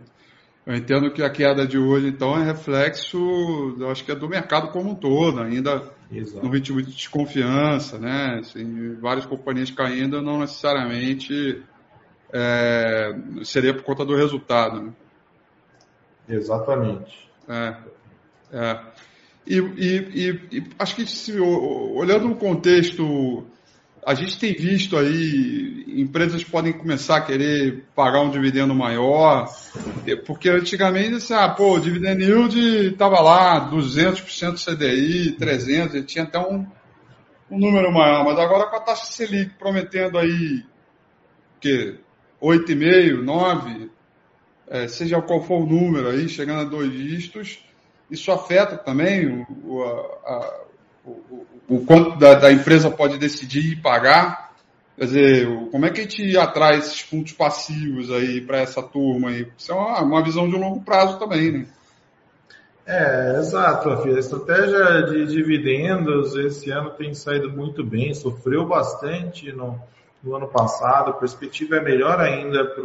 [0.66, 3.18] eu, entendo que a queda de hoje, então, é reflexo,
[3.90, 5.82] acho que é do mercado como um todo, ainda
[6.12, 6.44] Exato.
[6.44, 8.38] no ritmo de desconfiança, né?
[8.40, 11.62] Assim, várias companhias caindo, não necessariamente
[12.32, 14.82] é, seria por conta do resultado.
[14.82, 14.92] Né?
[16.28, 17.28] Exatamente.
[17.48, 17.76] É,
[18.52, 18.80] é.
[19.46, 23.44] E, e, e, acho que se, olhando no contexto
[24.04, 29.48] a gente tem visto aí empresas podem começar a querer pagar um dividendo maior,
[30.26, 32.58] porque antigamente, assim, ah, pô, o dividend yield
[32.92, 36.66] estava lá, 200% CDI, 300%, tinha até um,
[37.50, 40.64] um número maior, mas agora com a taxa Selic prometendo aí,
[41.60, 41.98] que
[42.40, 43.90] 8,5%, 9%,
[44.68, 47.62] é, seja qual for o número aí, chegando a dois dígitos,
[48.10, 50.60] isso afeta também o, a, a
[51.04, 54.50] o, o quanto da, da, empresa pode decidir pagar.
[54.98, 59.30] Quer dizer, como é que a gente atrai esses pontos passivos aí para essa turma
[59.30, 59.46] aí?
[59.56, 61.66] Isso é uma, uma, visão de longo prazo também, né?
[62.84, 69.80] É, exato, A estratégia de dividendos esse ano tem saído muito bem, sofreu bastante no,
[70.24, 72.84] no ano passado, a perspectiva é melhor ainda para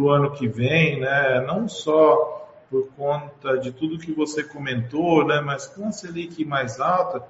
[0.00, 1.44] o ano que vem, né?
[1.44, 5.40] Não só por conta de tudo que você comentou, né?
[5.40, 7.22] Mas com a Selic mais alta,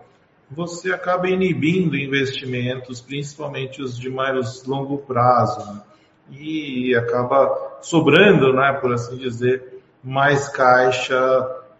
[0.50, 5.82] você acaba inibindo investimentos, principalmente os de mais longo prazo, né?
[6.30, 11.16] e acaba sobrando, né, por assim dizer, mais caixa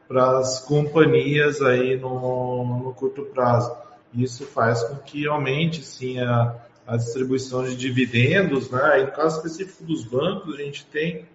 [0.06, 3.76] para as companhias aí no, no curto prazo.
[4.14, 6.54] Isso faz com que aumente sim a,
[6.86, 9.00] a distribuição de dividendos, né?
[9.00, 11.26] E no caso específico dos bancos, a gente tem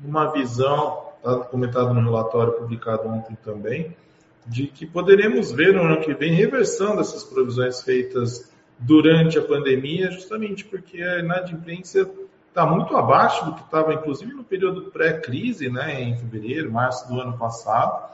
[0.00, 3.94] uma visão está comentado no relatório publicado ontem também,
[4.46, 10.10] de que poderemos ver no ano que vem reversão dessas provisões feitas durante a pandemia,
[10.10, 12.08] justamente porque a inadimplência
[12.48, 17.20] está muito abaixo do que estava, inclusive, no período pré-crise, né, em fevereiro, março do
[17.20, 18.10] ano passado,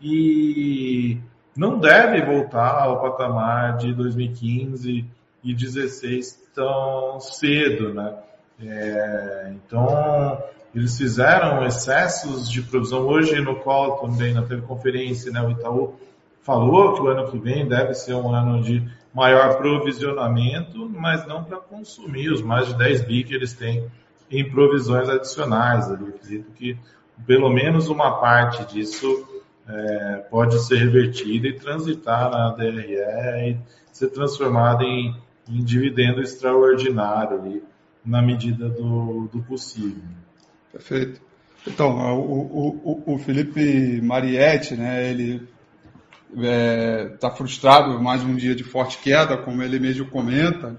[0.00, 1.18] e
[1.56, 5.04] não deve voltar ao patamar de 2015
[5.42, 8.16] e 2016 tão cedo, né?
[8.60, 10.42] É, então,
[10.74, 13.06] eles fizeram excessos de provisão.
[13.06, 15.94] Hoje, no qual também na teleconferência, né, o Itaú
[16.42, 21.44] falou que o ano que vem deve ser um ano de maior provisionamento, mas não
[21.44, 23.86] para consumir os mais de 10 bi que eles têm
[24.30, 25.88] em provisões adicionais.
[25.88, 26.76] Eu acredito que
[27.24, 29.24] pelo menos uma parte disso
[29.68, 33.56] é, pode ser revertida e transitar na DRE e
[33.92, 35.14] ser transformada em,
[35.48, 37.62] em dividendo extraordinário ali,
[38.04, 40.02] na medida do, do possível.
[40.74, 41.20] Perfeito.
[41.64, 45.48] Então, o, o, o Felipe Marietti, né, ele
[46.30, 50.78] está é, tá frustrado mais um dia de forte queda, como ele mesmo comenta.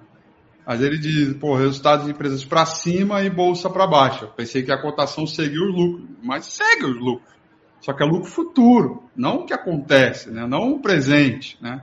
[0.67, 4.25] Mas ele diz, pô, resultados de empresas para cima e bolsa para baixo.
[4.25, 7.33] Eu pensei que a cotação seguiu os lucros, mas segue os lucros.
[7.79, 10.45] Só que é lucro futuro, não o que acontece, né?
[10.45, 11.57] não o presente.
[11.61, 11.81] Né?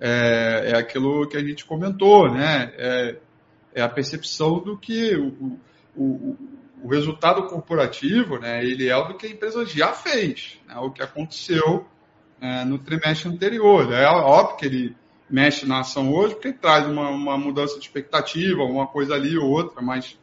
[0.00, 2.72] É, é aquilo que a gente comentou, né?
[2.76, 3.16] É,
[3.74, 5.58] é a percepção do que o,
[5.94, 6.36] o,
[6.86, 8.64] o, resultado corporativo, né?
[8.64, 10.76] ele é o do que a empresa já fez, né?
[10.78, 11.86] o que aconteceu
[12.40, 13.92] é, no trimestre anterior.
[13.92, 14.96] É óbvio que ele
[15.28, 19.48] mexe na ação hoje, porque traz uma, uma mudança de expectativa, uma coisa ali ou
[19.48, 20.18] outra, mas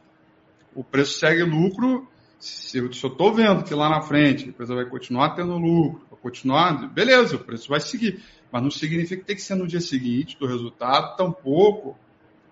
[0.74, 2.08] o preço segue lucro.
[2.38, 6.20] Se eu estou vendo que lá na frente a empresa vai continuar tendo lucro, vai
[6.20, 8.22] continuar, beleza, o preço vai seguir.
[8.50, 11.96] Mas não significa que tem que ser no dia seguinte do resultado, tampouco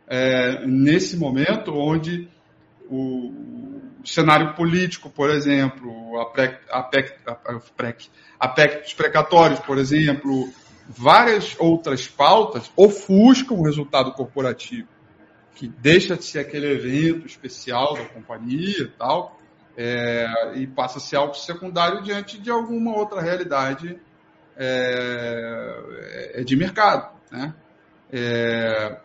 [0.07, 2.29] é, nesse momento onde
[2.89, 7.35] o, o, cenário político, por exemplo, a PEC, a PEC, a
[7.77, 10.53] PEC, a PEC dos precatórios, por exemplo,
[10.89, 14.89] várias outras pautas ofuscam o resultado corporativo,
[15.55, 19.39] que deixa de ser aquele evento especial da companhia e tal,
[19.77, 20.27] é,
[20.57, 23.99] e passa a ser algo secundário diante de alguma outra realidade
[24.57, 27.11] é, é de mercado.
[27.31, 27.55] Né?
[28.13, 28.99] É,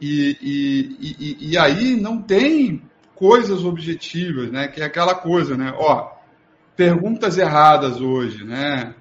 [0.00, 2.82] e, e, e, e, aí não tem
[3.16, 4.68] coisas objetivas, né?
[4.68, 5.74] que é aquela coisa, né?
[5.76, 6.12] Ó,
[6.76, 8.94] perguntas erradas hoje, né?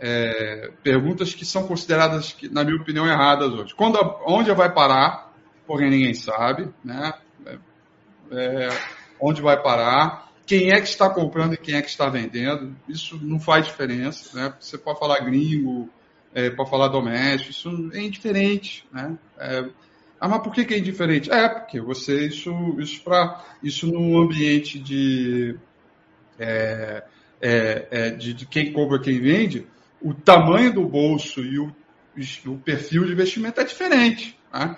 [0.00, 3.74] é, perguntas que são consideradas, na minha opinião, erradas hoje.
[3.74, 5.32] Quando, onde vai parar?
[5.66, 7.12] Porque ninguém sabe, né?
[7.46, 7.58] É,
[8.32, 8.68] é,
[9.20, 10.28] onde vai parar?
[10.46, 12.74] Quem é que está comprando e quem é que está vendendo?
[12.88, 14.54] Isso não faz diferença, né?
[14.58, 15.90] Você pode falar gringo,
[16.32, 19.18] é, pode falar doméstico, isso é indiferente, né?
[19.38, 19.68] É,
[20.20, 21.30] ah, mas por que, que é indiferente?
[21.30, 25.56] É, porque você, isso, isso, pra, isso num ambiente de,
[26.38, 27.04] é,
[27.40, 29.66] é, é, de, de, quem compra, quem vende,
[30.02, 31.72] o tamanho do bolso e o,
[32.46, 34.38] o perfil de investimento é diferente.
[34.52, 34.76] Né?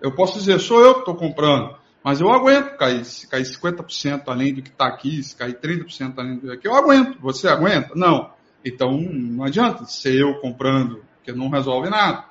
[0.00, 4.22] Eu posso dizer, sou eu que estou comprando, mas eu aguento cair, se cair 50%
[4.26, 7.18] além do que está aqui, se cair 30% além do que está aqui, eu aguento.
[7.20, 7.94] Você aguenta?
[7.94, 8.32] Não.
[8.64, 12.24] Então não adianta ser eu comprando, porque não resolve nada.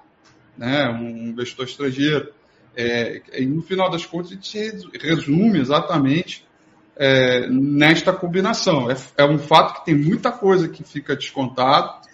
[0.58, 0.90] Né?
[0.90, 2.34] Um investidor estrangeiro.
[2.78, 4.58] É, no final das contas, a gente
[5.02, 6.48] resume exatamente
[6.96, 8.90] é, nesta combinação.
[8.92, 12.08] É, é, um fato que tem muita coisa que fica descontado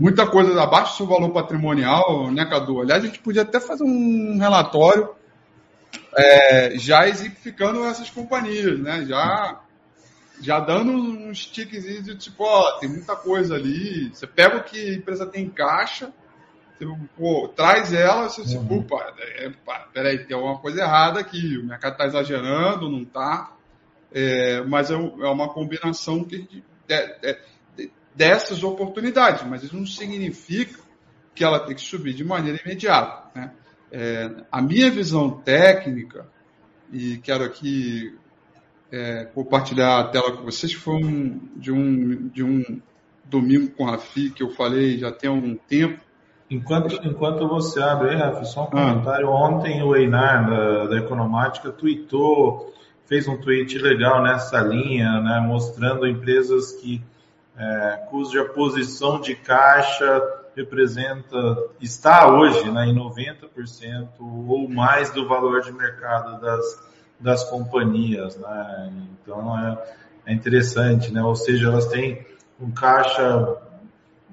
[0.00, 2.80] muita coisa abaixo do seu valor patrimonial, né, Cadu?
[2.80, 5.10] Aliás, a gente podia até fazer um relatório
[6.16, 9.04] é, já exemplificando essas companhias, né?
[9.04, 9.60] Já,
[10.40, 14.08] já dando uns tiques de tipo, ó, tem muita coisa ali.
[14.08, 16.10] Você pega o que a empresa tem em caixa,
[17.16, 18.46] pô, traz ela, você uhum.
[18.46, 19.52] se, pô, é,
[19.92, 23.52] peraí, tem alguma coisa errada aqui, o mercado está exagerando, não está.
[24.12, 27.40] É, mas é, é, uma combinação que é, é
[28.14, 30.80] dessas oportunidades, mas isso não significa
[31.34, 33.30] que ela tem que subir de maneira imediata.
[33.34, 33.52] Né?
[33.92, 36.26] É, a minha visão técnica,
[36.92, 38.16] e quero aqui
[38.90, 42.82] é, compartilhar a tela com vocês, foi um, de, um, de um
[43.24, 46.00] domingo com a Rafi que eu falei já tem algum tempo.
[46.50, 48.70] Enquanto, enquanto você abre aí, Rafi, só um ah.
[48.70, 49.28] comentário.
[49.28, 49.48] Ah.
[49.48, 52.74] Ontem o Einar, da, da Economática, tweetou,
[53.06, 57.02] fez um tweet legal nessa linha, né, mostrando empresas que
[57.56, 60.22] é, cuja posição de caixa
[60.56, 61.36] representa,
[61.80, 66.82] está hoje né, em 90% ou mais do valor de mercado das,
[67.18, 68.36] das companhias.
[68.36, 68.92] Né?
[69.22, 69.78] Então é,
[70.26, 71.22] é interessante, né?
[71.22, 72.26] ou seja, elas têm
[72.60, 73.56] um caixa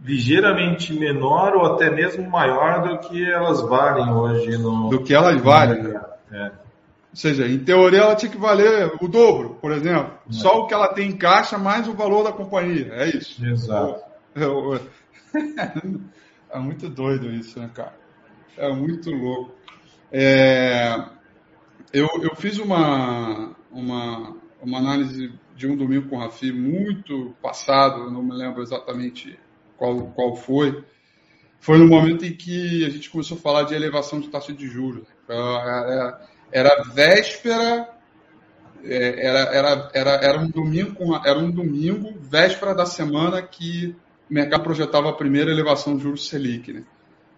[0.03, 4.89] ligeiramente menor ou até mesmo maior do que elas valem hoje no.
[4.89, 5.83] Do que elas valem.
[5.83, 6.01] Né?
[6.31, 6.45] É.
[6.45, 10.13] Ou seja, em teoria ela tinha que valer o dobro, por exemplo.
[10.29, 10.31] É.
[10.31, 12.89] Só o que ela tem em caixa mais o valor da companhia.
[12.93, 13.43] É isso.
[13.45, 14.01] Exato.
[14.35, 14.45] É,
[16.59, 17.95] muito doido isso, né, cara?
[18.55, 19.55] É muito louco.
[20.11, 20.95] É,
[21.91, 28.03] eu, eu fiz uma, uma, uma análise de um domingo com o Rafi muito passado,
[28.03, 29.37] eu não me lembro exatamente
[29.77, 30.83] qual, qual foi.
[31.59, 34.67] Foi no momento em que a gente começou a falar de elevação de taxa de
[34.67, 35.07] juros.
[35.27, 36.17] É, é,
[36.51, 37.89] era véspera,
[38.83, 43.95] é, era, era, era, era um domingo, era um domingo, véspera da semana que
[44.29, 46.83] o mercado projetava a primeira elevação de juros Selic, né?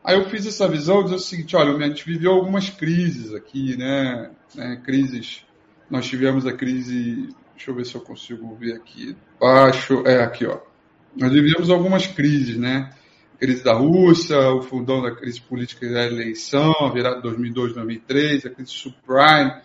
[0.03, 3.75] Aí eu fiz essa visão dizer o seguinte, olha, a gente viveu algumas crises aqui,
[3.77, 4.31] né?
[4.55, 4.81] né?
[4.83, 5.45] Crises,
[5.89, 10.45] nós tivemos a crise, deixa eu ver se eu consigo ver aqui, baixo, é aqui,
[10.45, 10.68] ó.
[11.15, 12.91] Nós vivemos algumas crises, né?
[13.39, 18.45] crise da Rússia, o fundão da crise política da eleição, a virada de 2002, 2003,
[18.45, 19.61] a crise subprime,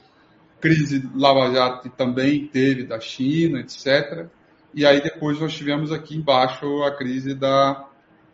[0.60, 4.26] crise Lava Jato que também teve da China, etc.
[4.72, 7.88] E aí depois nós tivemos aqui embaixo a crise da,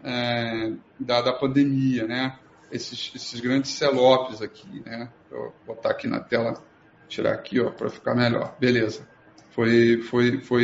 [0.04, 2.38] é, da, da, pandemia, né?
[2.70, 5.10] Esses, esses grandes celopes aqui, né?
[5.30, 6.62] Vou botar aqui na tela,
[7.08, 8.54] tirar aqui, ó, para ficar melhor.
[8.60, 9.08] Beleza.
[9.50, 10.62] Foi, foi, foi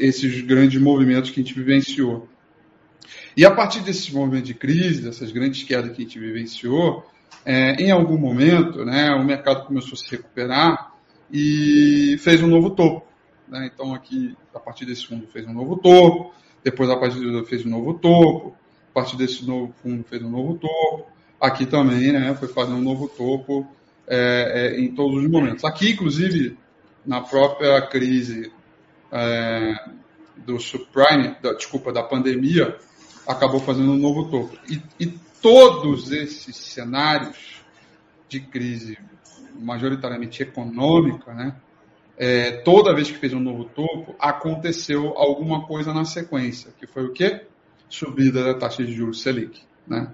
[0.00, 2.28] esses grandes movimentos que a gente vivenciou.
[3.36, 7.04] E a partir desses movimentos de crise, dessas grandes quedas que a gente vivenciou,
[7.44, 10.92] é, em algum momento, né, o mercado começou a se recuperar
[11.32, 13.06] e fez um novo topo.
[13.48, 13.70] Né?
[13.72, 17.64] Então, aqui, a partir desse fundo, fez um novo topo, depois, a partir do fez
[17.64, 18.54] um novo topo,
[18.90, 21.06] a partir desse novo fundo, fez um novo topo,
[21.40, 23.66] aqui também né, foi fazer um novo topo
[24.06, 25.64] é, é, em todos os momentos.
[25.64, 26.58] Aqui, inclusive,
[27.04, 28.52] na própria crise
[29.12, 29.74] é,
[30.36, 32.76] do subprime, da, desculpa, da pandemia,
[33.26, 34.56] acabou fazendo um novo topo.
[34.68, 35.06] E, e
[35.40, 37.62] todos esses cenários
[38.28, 38.98] de crise
[39.58, 41.56] majoritariamente econômica, né,
[42.16, 47.04] é, toda vez que fez um novo topo, aconteceu alguma coisa na sequência, que foi
[47.04, 47.46] o quê?
[47.88, 49.62] Subida da taxa de juros Selic.
[49.86, 50.12] Né?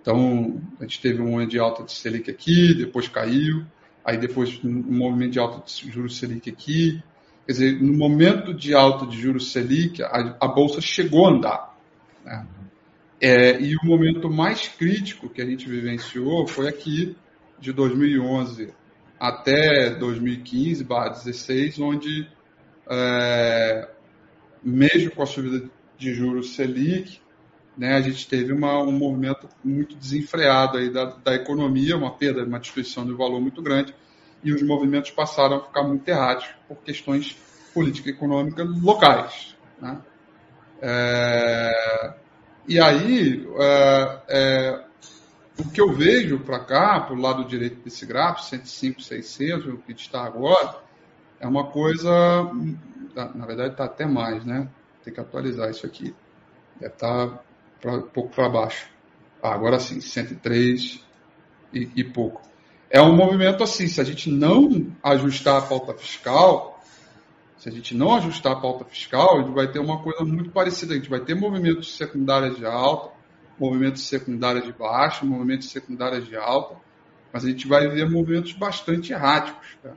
[0.00, 3.64] Então, a gente teve um momento de alta de Selic aqui, depois caiu,
[4.06, 7.02] aí depois um movimento de alta de juros Selic aqui.
[7.44, 11.78] Quer dizer, no momento de alta de juros Selic, a, a Bolsa chegou a andar.
[12.24, 12.46] Né?
[13.20, 17.16] É, e o momento mais crítico que a gente vivenciou foi aqui,
[17.58, 18.72] de 2011
[19.18, 22.28] até 2015, 2016, onde,
[22.88, 23.88] é,
[24.62, 27.20] mesmo com a subida de juros Selic,
[27.76, 32.44] né, a gente teve uma, um movimento muito desenfreado aí da, da economia, uma perda,
[32.44, 33.94] uma destruição de valor muito grande,
[34.42, 37.36] e os movimentos passaram a ficar muito errados por questões
[37.74, 39.56] políticas e econômicas locais.
[39.80, 39.98] Né?
[40.80, 42.14] É,
[42.66, 44.84] e aí, é, é
[45.58, 49.78] o que eu vejo para cá, para o lado direito desse gráfico, 105, 600, o
[49.78, 50.76] que está agora,
[51.40, 52.10] é uma coisa,
[53.34, 54.68] na verdade está até mais, né?
[55.02, 56.14] Tem que atualizar isso aqui.
[56.78, 57.40] Deve estar tá
[57.80, 58.88] pra, um pouco para baixo.
[59.42, 61.04] Ah, agora sim, 103
[61.72, 62.42] e, e pouco.
[62.90, 66.82] É um movimento assim, se a gente não ajustar a pauta fiscal,
[67.58, 70.50] se a gente não ajustar a pauta fiscal, a gente vai ter uma coisa muito
[70.50, 70.94] parecida.
[70.94, 73.10] A gente vai ter movimentos secundários de alta,
[73.58, 76.76] movimentos secundários de baixa, movimentos secundários de alta,
[77.32, 79.92] mas a gente vai ver movimentos bastante erráticos tá?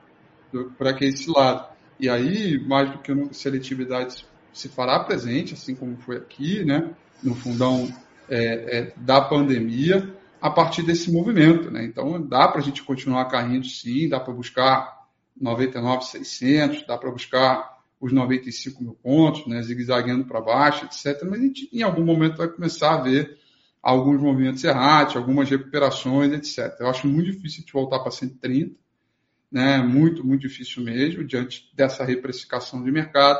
[0.77, 1.67] para esse lado.
[1.99, 6.89] E aí, mais do que nunca, seletividade se fará presente, assim como foi aqui, né,
[7.21, 7.91] no fundão
[8.29, 11.69] é, é, da pandemia, a partir desse movimento.
[11.69, 11.85] Né?
[11.85, 14.99] Então, dá para a gente continuar caindo, sim, dá para buscar
[15.39, 21.21] 99,600, dá para buscar os 95 mil pontos, né, zigue-zagueando para baixo, etc.
[21.29, 23.37] Mas a gente, em algum momento, vai começar a ver
[23.81, 26.75] alguns movimentos errados, algumas recuperações, etc.
[26.79, 28.75] Eu acho muito difícil de voltar para 130,
[29.51, 29.79] né?
[29.79, 33.39] Muito, muito difícil mesmo, diante dessa reprecificação de mercado.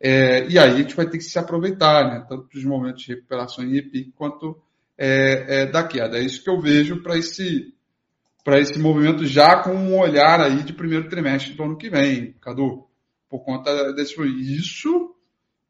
[0.00, 2.26] É, e aí a gente vai ter que se aproveitar, né?
[2.28, 4.60] Tanto dos momentos de recuperação em EPIC quanto
[4.98, 6.18] é, é, da queda.
[6.18, 7.72] É isso que eu vejo para esse
[8.44, 12.34] para esse movimento já com um olhar aí de primeiro trimestre do ano que vem,
[12.42, 12.86] Cadu,
[13.26, 15.14] por conta desse isso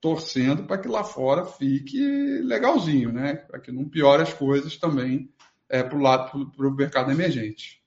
[0.01, 1.99] torcendo para que lá fora fique
[2.43, 3.37] legalzinho, né?
[3.37, 5.31] Para que não piore as coisas também
[5.69, 7.84] é, para o lado para o mercado emergente.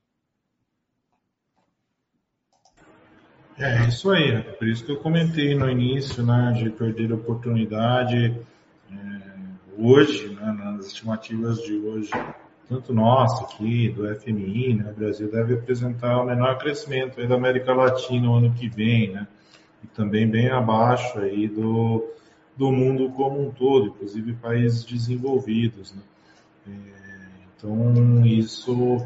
[3.60, 7.16] É isso aí, é por isso que eu comentei no início, né, de perder a
[7.16, 8.40] oportunidade
[8.92, 8.96] é,
[9.76, 12.12] hoje, né, nas estimativas de hoje,
[12.70, 17.74] tanto nossa aqui, do FMI, né, o Brasil deve apresentar o menor crescimento da América
[17.74, 19.28] Latina no ano que vem, né,
[19.84, 22.08] e também bem abaixo aí do,
[22.56, 25.96] do mundo como um todo, inclusive países desenvolvidos.
[25.96, 26.02] Né?
[26.68, 26.72] É,
[27.58, 29.04] então, isso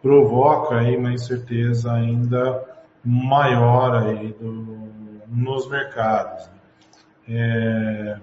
[0.00, 2.69] provoca aí uma incerteza ainda
[3.04, 4.90] maior aí do,
[5.28, 6.46] nos mercados.
[6.48, 6.60] Né?
[7.28, 8.18] É,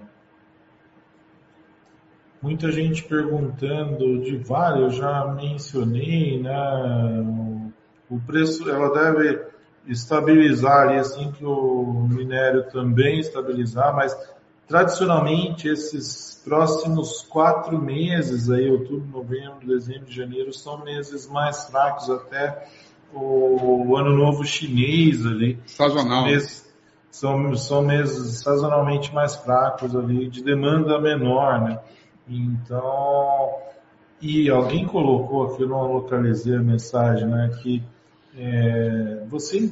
[2.42, 6.54] muita gente perguntando de Vale, eu já mencionei, né?
[8.10, 9.48] O preço, ela deve
[9.88, 14.16] estabilizar ali assim que o minério também estabilizar, mas
[14.68, 22.68] tradicionalmente esses próximos quatro meses aí, outubro, novembro, dezembro, janeiro, são meses mais fracos até
[23.14, 25.60] o, ano novo chinês ali.
[25.66, 26.26] Sazonal.
[26.26, 26.68] Meses,
[27.10, 31.80] são, são meses sazonalmente mais fracos ali, de demanda menor, né?
[32.28, 33.56] Então,
[34.22, 37.84] e alguém colocou aqui, eu não localizei a mensagem, né, que
[38.36, 39.72] é, você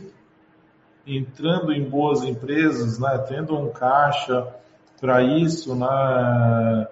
[1.05, 4.47] entrando em boas empresas, né, tendo um caixa
[4.99, 6.87] para isso, né,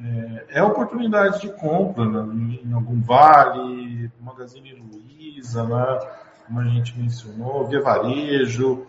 [0.00, 4.97] é, é, oportunidade de compra né, em algum vale, Magazine Luiza,
[5.40, 5.98] né,
[6.46, 8.86] como a gente mencionou, Via Varejo,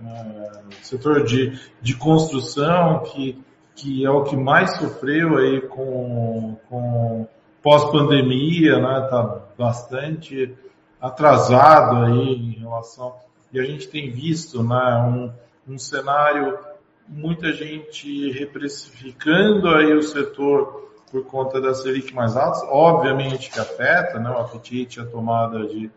[0.00, 3.42] uh, setor de, de construção, que,
[3.74, 7.28] que é o que mais sofreu aí com, com
[7.62, 9.04] pós-pandemia, né?
[9.04, 10.54] Está bastante
[11.00, 13.14] atrasado aí em relação.
[13.52, 15.32] E a gente tem visto né,
[15.68, 16.58] um, um cenário,
[17.06, 24.18] muita gente reprecificando aí o setor por conta da Selic mais alta, obviamente que afeta
[24.18, 25.90] né, o apetite, a tomada de,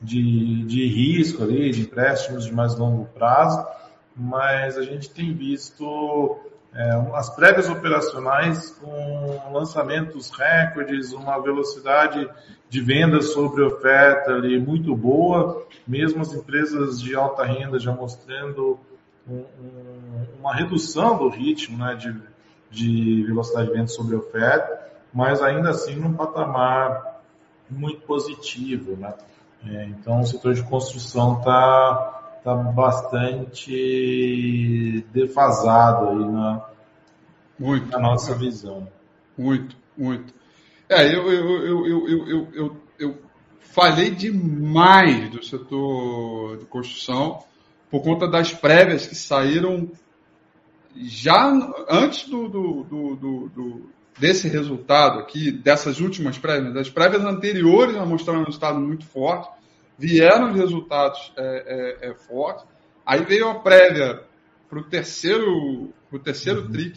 [0.00, 3.66] de, de risco ali, de empréstimos de mais longo prazo,
[4.16, 6.38] mas a gente tem visto
[6.72, 12.30] é, as prévias operacionais com lançamentos recordes, uma velocidade
[12.68, 18.78] de venda sobre oferta ali muito boa, mesmo as empresas de alta renda já mostrando
[19.28, 22.14] um, um, uma redução do ritmo né, de,
[22.70, 27.20] de velocidade de venda sobre oferta, mas ainda assim num patamar
[27.68, 28.96] muito positivo.
[28.96, 29.12] Né?
[29.66, 33.74] É, então o setor de construção está tá bastante
[35.12, 36.64] defasado aí na,
[37.58, 38.88] muito, na nossa visão.
[39.36, 40.32] Muito, muito.
[40.88, 43.18] É, eu, eu, eu, eu, eu, eu, eu
[43.60, 47.44] falei demais do setor de construção
[47.90, 49.90] por conta das prévias que saíram
[50.96, 51.50] já
[51.88, 58.04] antes do, do, do, do, desse resultado aqui, dessas últimas prévias, das prévias anteriores já
[58.04, 59.48] mostraram um resultado muito forte,
[59.98, 62.64] vieram os resultados é, é, é, fortes,
[63.04, 64.22] aí veio a prévia
[64.68, 66.70] para o terceiro, pro terceiro uhum.
[66.70, 66.94] TRI,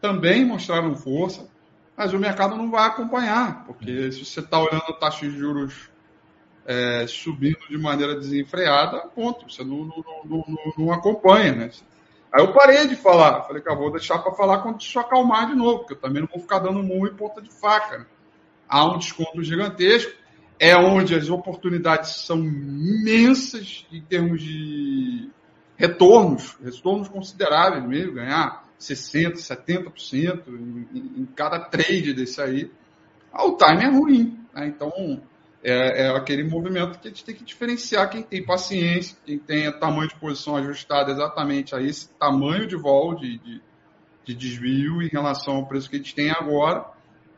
[0.00, 1.48] também mostraram força,
[1.96, 5.90] mas o mercado não vai acompanhar, porque se você está olhando a taxa de juros
[6.64, 10.44] é, subindo de maneira desenfreada, ponto, você não, não, não,
[10.76, 11.70] não, acompanha, né?
[12.32, 15.54] Aí eu parei de falar, falei eu vou deixar para falar quando isso acalmar de
[15.54, 17.98] novo, porque eu também não vou ficar dando murro em ponta de faca.
[17.98, 18.06] Né?
[18.68, 20.12] Há um desconto gigantesco,
[20.60, 25.30] é onde as oportunidades são imensas em termos de
[25.76, 32.70] retornos, retornos consideráveis mesmo, ganhar 60%, 70% em, em cada trade desse aí.
[33.32, 34.38] Ah, o time é ruim.
[34.52, 34.66] Né?
[34.66, 35.22] Então,
[35.62, 39.70] é, é, aquele movimento que a gente tem que diferenciar quem tem paciência, quem tem
[39.78, 43.62] tamanho de posição ajustado exatamente a esse tamanho de vol, de, de,
[44.24, 46.84] de desvio em relação ao preço que a gente tem agora.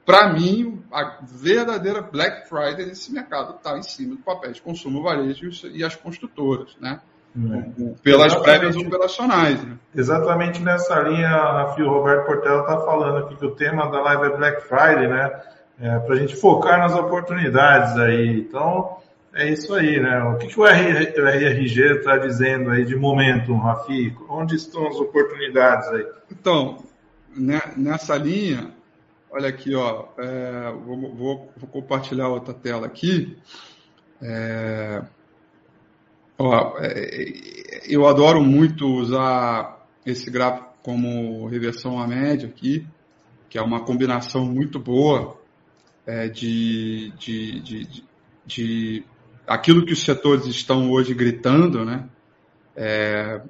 [0.05, 5.03] Para mim, a verdadeira Black Friday nesse mercado está em cima do papel de consumo
[5.03, 7.01] varejo e as construtoras, né?
[7.37, 7.95] É.
[8.03, 9.63] Pelas prévias operacionais.
[9.63, 9.79] Né?
[9.95, 14.25] Exatamente nessa linha, a Fio Roberto Portela está falando aqui que o tema da live
[14.25, 15.31] é Black Friday, né?
[15.81, 18.41] É, para a gente focar nas oportunidades aí.
[18.41, 18.99] Então,
[19.33, 20.23] é isso aí, né?
[20.25, 24.15] O que, que o RRG está dizendo aí de momento, Rafi?
[24.29, 26.07] Onde estão as oportunidades aí?
[26.31, 26.85] Então,
[27.35, 28.73] né, nessa linha,
[29.31, 33.39] olha aqui, ó, é, vou, vou, vou, compartilhar outra tela aqui.
[34.21, 35.03] É,
[36.43, 42.87] Ó, é, eu adoro muito usar esse gráfico como reversão à média aqui,
[43.51, 45.39] que é uma combinação muito boa
[46.11, 48.05] é, de, de, de,
[48.45, 49.05] de,
[49.47, 52.09] aquilo que os setores estão hoje gritando, né?
[52.75, 53.41] É,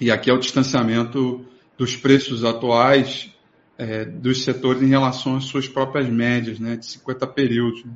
[0.00, 1.46] e aqui é o distanciamento
[1.78, 3.32] dos preços atuais
[3.78, 6.76] é, dos setores em relação às suas próprias médias, né?
[6.76, 7.84] De 50 períodos.
[7.84, 7.92] Né?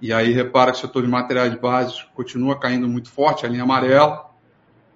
[0.00, 3.64] E aí repara que o setor de materiais básicos continua caindo muito forte, a linha
[3.64, 4.30] amarela,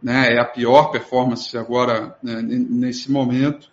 [0.00, 3.70] né, é a pior performance agora né, nesse momento.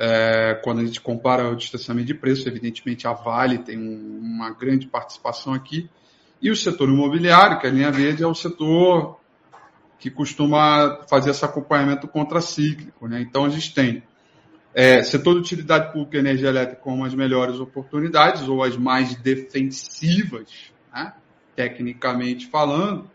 [0.00, 4.50] É, quando a gente compara o distanciamento de preço, evidentemente a Vale tem um, uma
[4.50, 5.90] grande participação aqui.
[6.40, 9.18] E o setor imobiliário, que é a linha verde, é o setor
[9.98, 13.08] que costuma fazer esse acompanhamento contracíclico.
[13.08, 13.20] Né?
[13.20, 14.02] Então a gente tem
[14.72, 19.16] é, setor de utilidade pública e energia elétrica como as melhores oportunidades ou as mais
[19.16, 21.12] defensivas, né?
[21.56, 23.10] tecnicamente falando.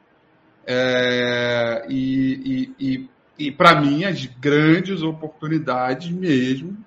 [0.65, 6.77] É, e, e, e, e para mim, as grandes oportunidades mesmo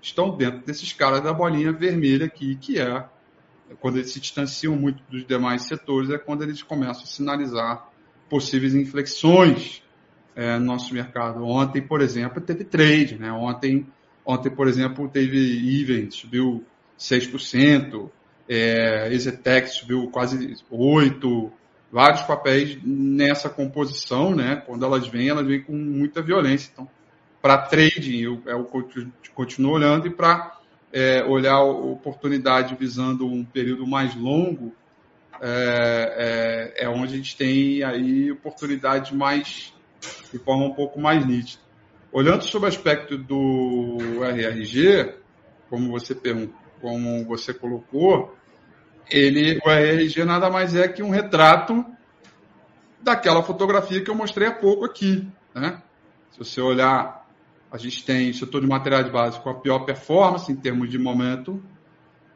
[0.00, 3.04] estão dentro desses caras da bolinha vermelha aqui, que é
[3.80, 7.90] quando eles se distanciam muito dos demais setores, é quando eles começam a sinalizar
[8.28, 9.82] possíveis inflexões
[10.36, 11.44] é, no nosso mercado.
[11.44, 13.32] Ontem, por exemplo, teve trade, né?
[13.32, 13.86] Ontem
[14.26, 16.64] Ontem, por exemplo, teve Event, subiu
[16.98, 18.10] 6%,
[18.48, 21.52] é, Exetec subiu quase 8%,
[21.90, 24.62] vários papéis nessa composição, né?
[24.66, 26.70] Quando elas vêm, elas vêm com muita violência.
[26.72, 26.88] Então,
[27.40, 28.68] para trading, eu, eu
[29.34, 30.58] continuo olhando e para
[30.92, 34.72] é, olhar oportunidade visando um período mais longo,
[35.40, 39.74] é, é, é, onde a gente tem aí oportunidades mais
[40.32, 41.62] de forma um pouco mais nítida.
[42.10, 45.14] Olhando sobre o aspecto do RRG,
[45.68, 48.34] como você perguntou, como você colocou,
[49.10, 51.84] ele, o RRG nada mais é que um retrato
[53.00, 55.26] daquela fotografia que eu mostrei há pouco aqui.
[55.54, 55.80] Né?
[56.32, 57.26] Se você olhar,
[57.70, 60.98] a gente tem o setor de materiais básicos com a pior performance em termos de
[60.98, 61.62] momento,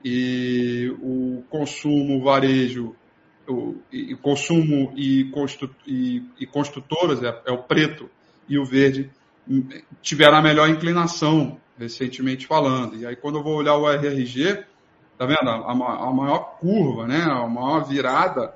[0.05, 2.95] e o consumo varejo,
[3.49, 8.09] o, e, consumo e, constru, e, e construtoras, é, é, o preto
[8.49, 9.11] e o verde,
[9.49, 9.69] hum,
[10.01, 12.97] tiveram a melhor inclinação, recentemente falando.
[12.97, 14.65] E aí, quando eu vou olhar o RRG,
[15.21, 15.51] tá vendo?
[15.51, 17.21] A, a maior curva, né?
[17.21, 18.55] a maior virada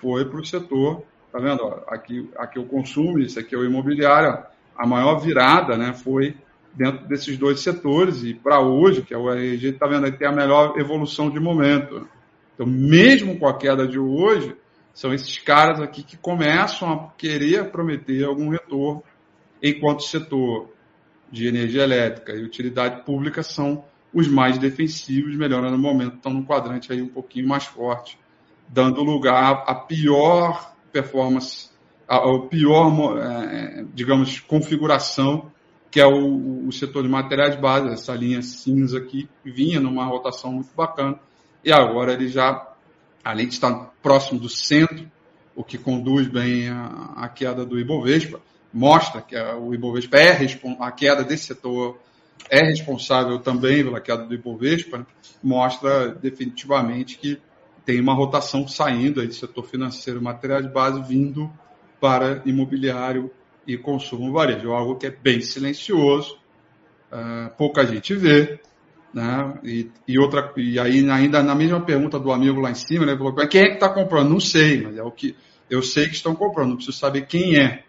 [0.00, 1.02] foi para o setor,
[1.32, 1.64] tá vendo?
[1.88, 4.38] Aqui, aqui o consumo, isso aqui é o imobiliário,
[4.78, 6.36] a maior virada né, foi
[6.72, 10.28] dentro desses dois setores e para hoje, que é o RG, está vendo aí tem
[10.28, 12.08] a melhor evolução de momento.
[12.54, 14.54] Então, mesmo com a queda de hoje,
[14.92, 19.02] são esses caras aqui que começam a querer prometer algum retorno,
[19.60, 20.70] enquanto o setor
[21.28, 23.84] de energia elétrica e utilidade pública são
[24.14, 28.16] os mais defensivos, melhorando no momento, estão no quadrante aí um pouquinho mais forte,
[28.68, 31.68] dando lugar à pior performance,
[32.06, 35.50] ao pior, é, digamos, configuração
[35.94, 40.52] que é o, o setor de materiais básicos, essa linha cinza aqui, vinha numa rotação
[40.52, 41.20] muito bacana,
[41.62, 42.68] e agora ele já,
[43.22, 45.08] além de estar próximo do centro,
[45.54, 48.40] o que conduz bem a, a queda do Ibovespa,
[48.72, 50.36] mostra que a, o Ibovespa é
[50.80, 52.00] a queda desse setor
[52.50, 55.06] é responsável também pela queda do Ibovespa,
[55.42, 57.40] mostra definitivamente que
[57.84, 61.50] tem uma rotação saindo aí do setor financeiro, materiais base vindo
[62.00, 63.30] para imobiliário
[63.66, 66.38] e consumo varejo, algo que é bem silencioso,
[67.12, 68.60] uh, pouca gente vê,
[69.12, 69.58] né?
[69.62, 73.16] E, e, outra, e aí ainda na mesma pergunta do amigo lá em cima, ele
[73.16, 74.30] falou, quem é que está comprando?
[74.30, 75.36] Não sei, mas é o que
[75.70, 77.84] eu sei que estão comprando, não preciso saber quem é,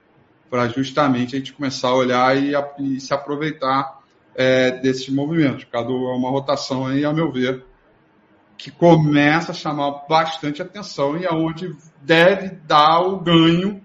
[0.49, 3.99] para justamente a gente começar a olhar e, a, e se aproveitar
[4.36, 5.65] é, desses movimentos.
[5.65, 7.63] Cada é uma rotação aí, a meu ver,
[8.57, 11.71] que começa a chamar bastante atenção e aonde é
[12.01, 13.81] deve dar o ganho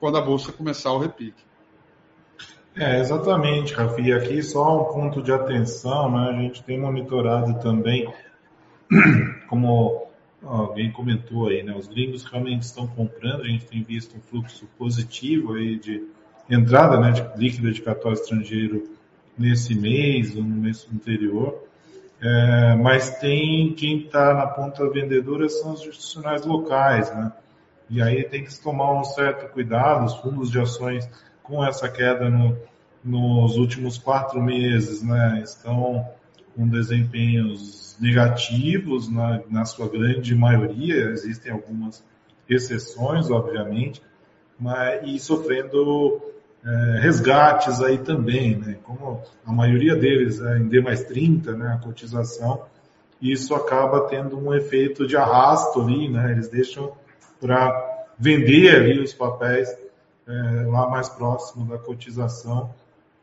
[0.00, 1.42] quando a bolsa começar o repique.
[2.76, 4.12] É, exatamente, Rafi.
[4.12, 6.30] Aqui só um ponto de atenção, né?
[6.30, 8.12] A gente tem monitorado também,
[9.48, 10.08] como
[10.42, 11.74] alguém comentou aí, né?
[11.76, 16.02] Os gringos realmente estão comprando, a gente tem visto um fluxo positivo aí de
[16.50, 18.88] entrada né, de líquido de capital estrangeiro
[19.36, 21.62] nesse mês ou no mês anterior.
[22.20, 27.32] É, mas tem quem está na ponta vendedora são os institucionais locais, né?
[27.90, 31.08] E aí tem que se tomar um certo cuidado, os fundos de ações
[31.42, 32.56] com essa queda no,
[33.04, 36.08] nos últimos quatro meses, né, estão
[36.56, 42.02] com desempenhos negativos na, na sua grande maioria, existem algumas
[42.48, 44.00] exceções, obviamente,
[44.58, 46.23] mas, e sofrendo
[46.64, 51.72] é, resgates aí também, né, como a maioria deles é em D mais 30, né,
[51.74, 52.64] a cotização,
[53.20, 56.92] isso acaba tendo um efeito de arrasto ali, né, eles deixam
[57.40, 59.68] para vender ali os papéis
[60.26, 60.32] é,
[60.66, 62.74] lá mais próximo da cotização,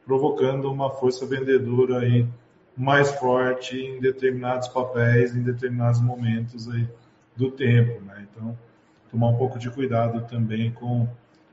[0.06, 2.28] provocando uma força vendedora aí
[2.76, 6.88] mais forte em determinados papéis, em determinados momentos aí
[7.36, 8.28] do tempo, né?
[8.30, 8.58] Então,
[9.10, 11.08] tomar um pouco de cuidado também com,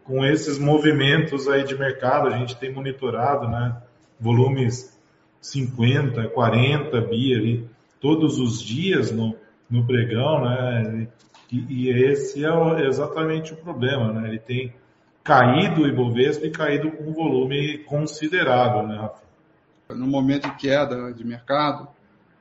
[0.09, 3.77] com esses movimentos aí de mercado, a gente tem monitorado, né?
[4.19, 4.99] Volumes
[5.39, 9.37] 50, 40 bi ali todos os dias no,
[9.71, 11.09] no pregão, né?
[11.53, 14.29] E, e esse é exatamente o problema, né?
[14.31, 14.73] Ele tem
[15.23, 19.23] caído o Ibovespa e caído com um volume considerável, né, Rafa?
[19.91, 21.87] No momento de queda de mercado,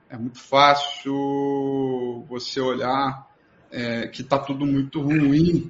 [0.09, 1.13] é muito fácil
[2.29, 3.27] você olhar
[3.69, 5.69] é, que está tudo muito ruim,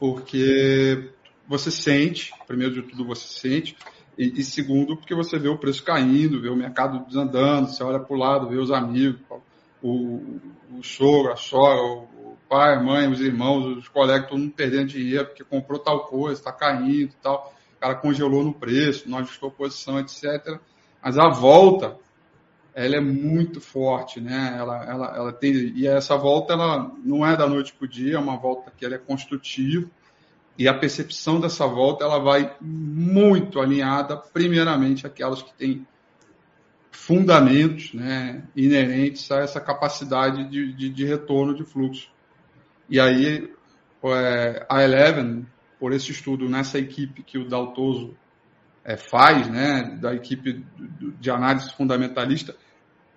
[0.00, 1.12] porque
[1.50, 3.76] você sente, primeiro de tudo você sente,
[4.16, 7.98] e, e, segundo, porque você vê o preço caindo, vê o mercado desandando, você olha
[7.98, 9.20] para o lado, vê os amigos,
[9.82, 10.38] o,
[10.78, 14.86] o sogro, a sogra, o, pai, a mãe, os irmãos, os colegas, todo mundo perdendo
[14.86, 17.52] dinheiro porque comprou tal coisa, está caindo tal.
[17.76, 20.60] O cara congelou no preço, não ajustou posição, etc.
[21.02, 21.96] Mas a volta,
[22.74, 24.54] ela é muito forte, né?
[24.56, 28.16] Ela, ela, ela tem e essa volta ela não é da noite para o dia,
[28.16, 29.88] é uma volta que ela é construtiva
[30.60, 35.86] e a percepção dessa volta ela vai muito alinhada, primeiramente, aquelas que têm
[36.90, 42.10] fundamentos né, inerentes a essa capacidade de, de, de retorno de fluxo.
[42.90, 43.50] E aí
[44.04, 45.46] é, a Eleven,
[45.78, 48.14] por esse estudo nessa equipe que o Daltoso
[48.84, 50.62] é, faz, né, da equipe
[51.18, 52.54] de análise fundamentalista,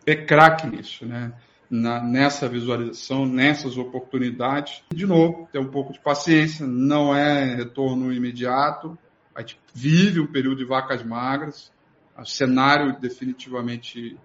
[0.05, 1.33] é craque nisso, né?
[1.75, 4.83] Na, nessa visualização, nessas oportunidades.
[4.93, 8.95] De novo, ter um pouco de paciência, não é retorno imediato,
[9.33, 11.71] a gente vive um período de vacas magras,
[12.15, 14.15] o cenário definitivamente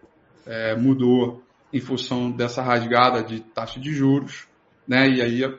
[0.44, 1.42] é, mudou
[1.72, 4.46] em função dessa rasgada de taxa de juros,
[4.86, 5.09] né?
[5.09, 5.59] E aí,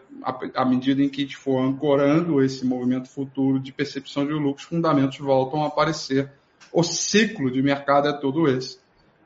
[0.55, 4.67] à medida em que a gente for ancorando esse movimento futuro de percepção de lucros,
[4.67, 6.31] fundamentos voltam a aparecer.
[6.71, 8.79] O ciclo de mercado é todo esse.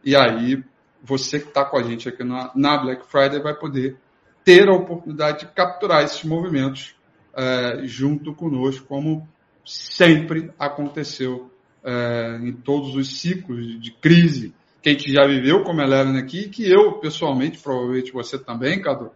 [0.04, 0.64] E aí,
[1.04, 3.98] você que está com a gente aqui na, na, Black Friday vai poder
[4.44, 6.96] ter a oportunidade de capturar esses movimentos
[7.36, 9.28] é, junto conosco, como
[9.66, 11.52] sempre aconteceu
[11.84, 16.50] é, em todos os ciclos de, crise que a gente já viveu como Eleven aqui,
[16.50, 19.12] que eu, pessoalmente, provavelmente você também, Cadu,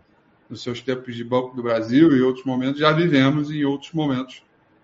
[0.49, 4.41] nos seus tempos de Banco do Brasil e outros momentos, já vivemos em outros momentos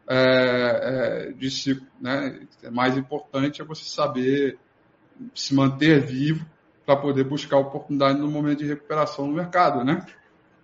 [0.07, 1.87] é, é, de ciclo.
[2.01, 2.41] Né?
[2.65, 4.57] O mais importante é você saber
[5.33, 6.45] se manter vivo
[6.85, 10.05] para poder buscar oportunidade no momento de recuperação no mercado, né?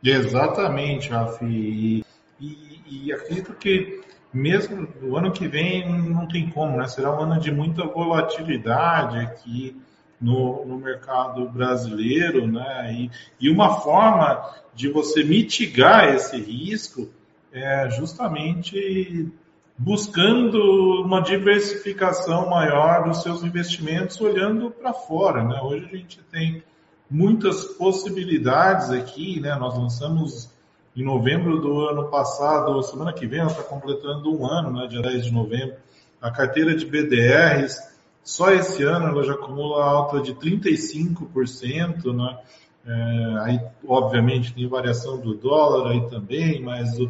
[0.03, 1.45] Exatamente, Rafi.
[1.45, 2.05] E,
[2.39, 4.01] e, e acredito que
[4.33, 6.87] mesmo o ano que vem não tem como, né?
[6.87, 9.75] Será um ano de muita volatilidade aqui
[10.19, 12.93] no, no mercado brasileiro, né?
[12.93, 17.09] E, e uma forma de você mitigar esse risco
[17.51, 19.31] é justamente
[19.79, 25.57] buscando uma diversificação maior dos seus investimentos, olhando para fora, né?
[25.61, 26.61] Hoje a gente tem
[27.09, 29.55] muitas possibilidades aqui, né?
[29.55, 30.51] Nós lançamos
[30.93, 35.25] em novembro do ano passado, semana que vem está completando um ano, né, dia 10
[35.25, 35.75] de novembro,
[36.21, 37.79] a carteira de BDRs,
[38.21, 42.37] só esse ano ela já acumula alta de 35%, né?
[42.85, 47.09] É, aí, obviamente, tem variação do dólar aí também, mas o,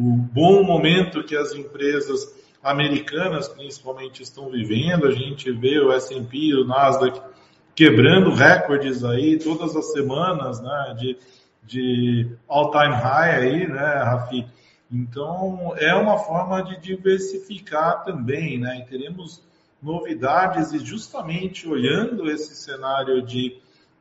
[0.00, 6.54] o bom momento que as empresas americanas, principalmente, estão vivendo, a gente vê o S&P,
[6.54, 7.20] o Nasdaq
[7.74, 11.16] quebrando recordes aí todas as semanas, né, de
[11.70, 14.46] de all-time high aí, né, Rafi?
[14.90, 18.80] Então, é uma forma de diversificar também, né?
[18.80, 19.40] E teremos
[19.80, 23.56] novidades e justamente olhando esse cenário de,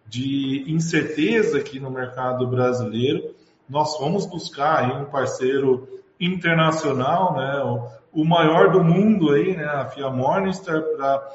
[0.08, 3.36] de incerteza aqui no mercado brasileiro,
[3.70, 5.88] nós vamos buscar aí um parceiro
[6.20, 7.64] internacional, né?
[7.64, 9.66] O, o maior do mundo aí, né?
[9.66, 11.30] A FIA Morningstar, para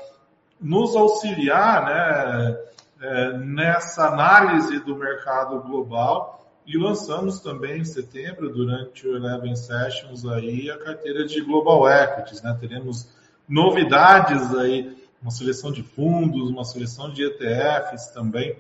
[0.60, 2.58] nos auxiliar, né?
[3.04, 10.26] é, nessa análise do mercado global e lançamos também em setembro, durante o Eleven Sessions,
[10.26, 12.42] aí, a carteira de Global Equities.
[12.42, 12.56] Né?
[12.58, 13.06] Teremos
[13.46, 18.58] novidades aí, uma seleção de fundos, uma seleção de ETFs também,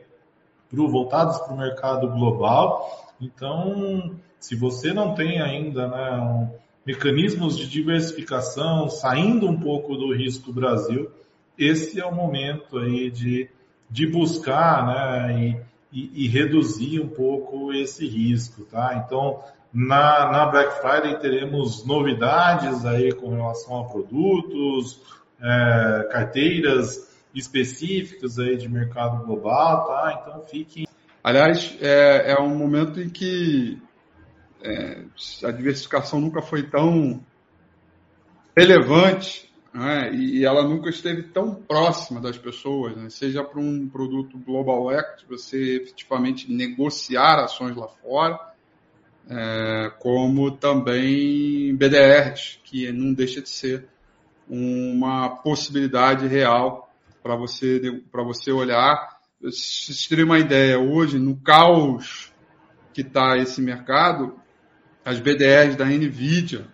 [0.68, 3.03] pro, voltados para o mercado global.
[3.20, 6.50] Então, se você não tem ainda né, um,
[6.86, 11.10] mecanismos de diversificação, saindo um pouco do risco Brasil,
[11.58, 13.48] esse é o momento aí de
[13.94, 18.64] de buscar né, e, e, e, reduzir um pouco esse risco.
[18.64, 19.04] Tá?
[19.04, 19.40] Então,
[19.72, 25.00] na, na Black Friday teremos novidades aí com relação a produtos,
[25.40, 30.20] é, carteiras específicas aí de mercado global, tá?
[30.20, 30.86] Então fiquem.
[31.24, 33.80] Aliás, é, é um momento em que
[34.62, 35.02] é,
[35.42, 37.24] a diversificação nunca foi tão
[38.54, 40.14] relevante né?
[40.14, 43.08] e ela nunca esteve tão próxima das pessoas, né?
[43.08, 48.38] seja para um produto Global Equity, você efetivamente negociar ações lá fora,
[49.26, 53.88] é, como também BDRs, que não deixa de ser
[54.46, 57.80] uma possibilidade real para você,
[58.12, 59.13] você olhar.
[59.44, 62.32] Vocês terem uma ideia, hoje, no caos
[62.94, 64.40] que está esse mercado,
[65.04, 66.66] as BDRs da NVIDIA,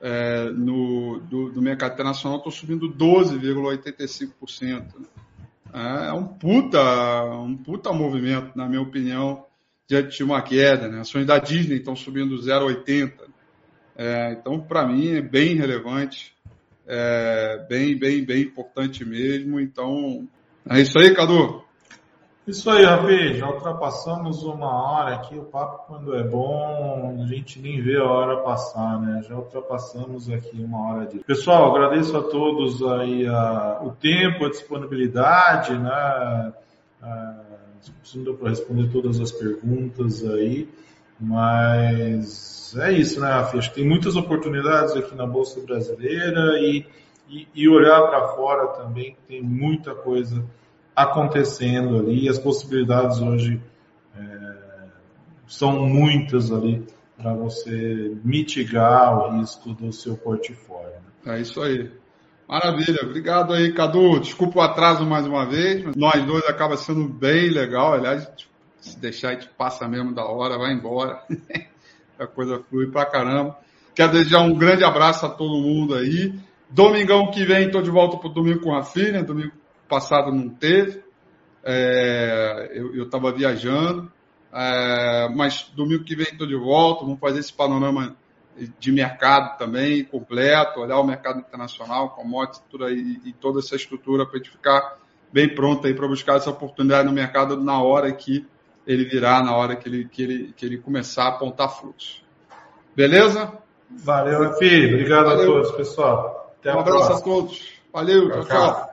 [0.00, 5.04] é, no, do, do, mercado internacional estão subindo 12,85%.
[5.74, 9.44] É, é um puta, um puta movimento, na minha opinião,
[9.88, 10.86] diante de uma queda.
[10.86, 11.00] Né?
[11.00, 13.14] Ações da Disney estão subindo 0,80%.
[13.96, 16.32] É, então, para mim, é bem relevante,
[16.86, 19.58] é, bem, bem, bem importante mesmo.
[19.58, 20.28] Então,
[20.70, 21.65] é isso aí, Cadu.
[22.46, 27.60] Isso aí, Ravi, já ultrapassamos uma hora aqui, o papo quando é bom, a gente
[27.60, 29.20] nem vê a hora passar, né?
[29.28, 31.18] Já ultrapassamos aqui uma hora de.
[31.18, 36.52] Pessoal, agradeço a todos aí a, o tempo, a disponibilidade, né?
[38.14, 40.68] não deu para responder todas as perguntas aí,
[41.18, 43.58] mas é isso, né, Rafi?
[43.58, 46.86] Acho que tem muitas oportunidades aqui na Bolsa Brasileira e,
[47.28, 50.44] e, e olhar para fora também, tem muita coisa
[50.96, 52.28] acontecendo ali.
[52.28, 53.60] As possibilidades hoje
[54.18, 54.56] é,
[55.46, 56.86] são muitas ali
[57.16, 60.96] para você mitigar o risco do seu portfólio.
[61.26, 61.90] É isso aí.
[62.48, 64.20] Maravilha, obrigado aí, Cadu.
[64.20, 67.94] Desculpa o atraso mais uma vez, nós dois acaba sendo bem legal.
[67.94, 68.28] Aliás,
[68.80, 71.20] se deixar, a gente passa mesmo da hora, vai embora.
[72.18, 73.58] a coisa flui pra caramba.
[73.94, 76.32] Quero desejar um grande abraço a todo mundo aí.
[76.70, 79.24] Domingão que vem, estou de volta pro Domingo com a filha.
[79.24, 79.52] Domingo
[79.86, 81.02] passado não teve.
[81.64, 84.12] É, eu estava viajando,
[84.52, 88.16] É, mas domingo que vem estou de volta, vamos fazer esse panorama
[88.78, 94.24] de mercado também completo, olhar o mercado internacional, commodities, tudo aí, e toda essa estrutura
[94.24, 94.98] para a gente ficar
[95.32, 98.46] bem pronto aí para buscar essa oportunidade no mercado na hora que
[98.86, 102.22] ele virar, na hora que ele, que ele, que ele começar a apontar fluxo.
[102.94, 103.52] Beleza?
[103.90, 104.94] Valeu, filho.
[104.94, 105.42] Obrigado Valeu.
[105.42, 106.54] a todos, pessoal.
[106.58, 107.18] Até um abraço próxima.
[107.18, 107.72] a todos.
[107.92, 108.74] Valeu, tchau, tchau.
[108.74, 108.85] tchau.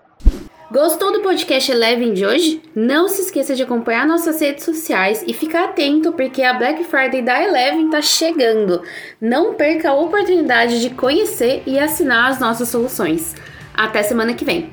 [0.73, 2.59] Gostou do podcast Eleven de hoje?
[2.73, 7.21] Não se esqueça de acompanhar nossas redes sociais e ficar atento porque a Black Friday
[7.21, 8.81] da Eleven está chegando.
[9.21, 13.35] Não perca a oportunidade de conhecer e assinar as nossas soluções.
[13.71, 14.71] Até semana que vem!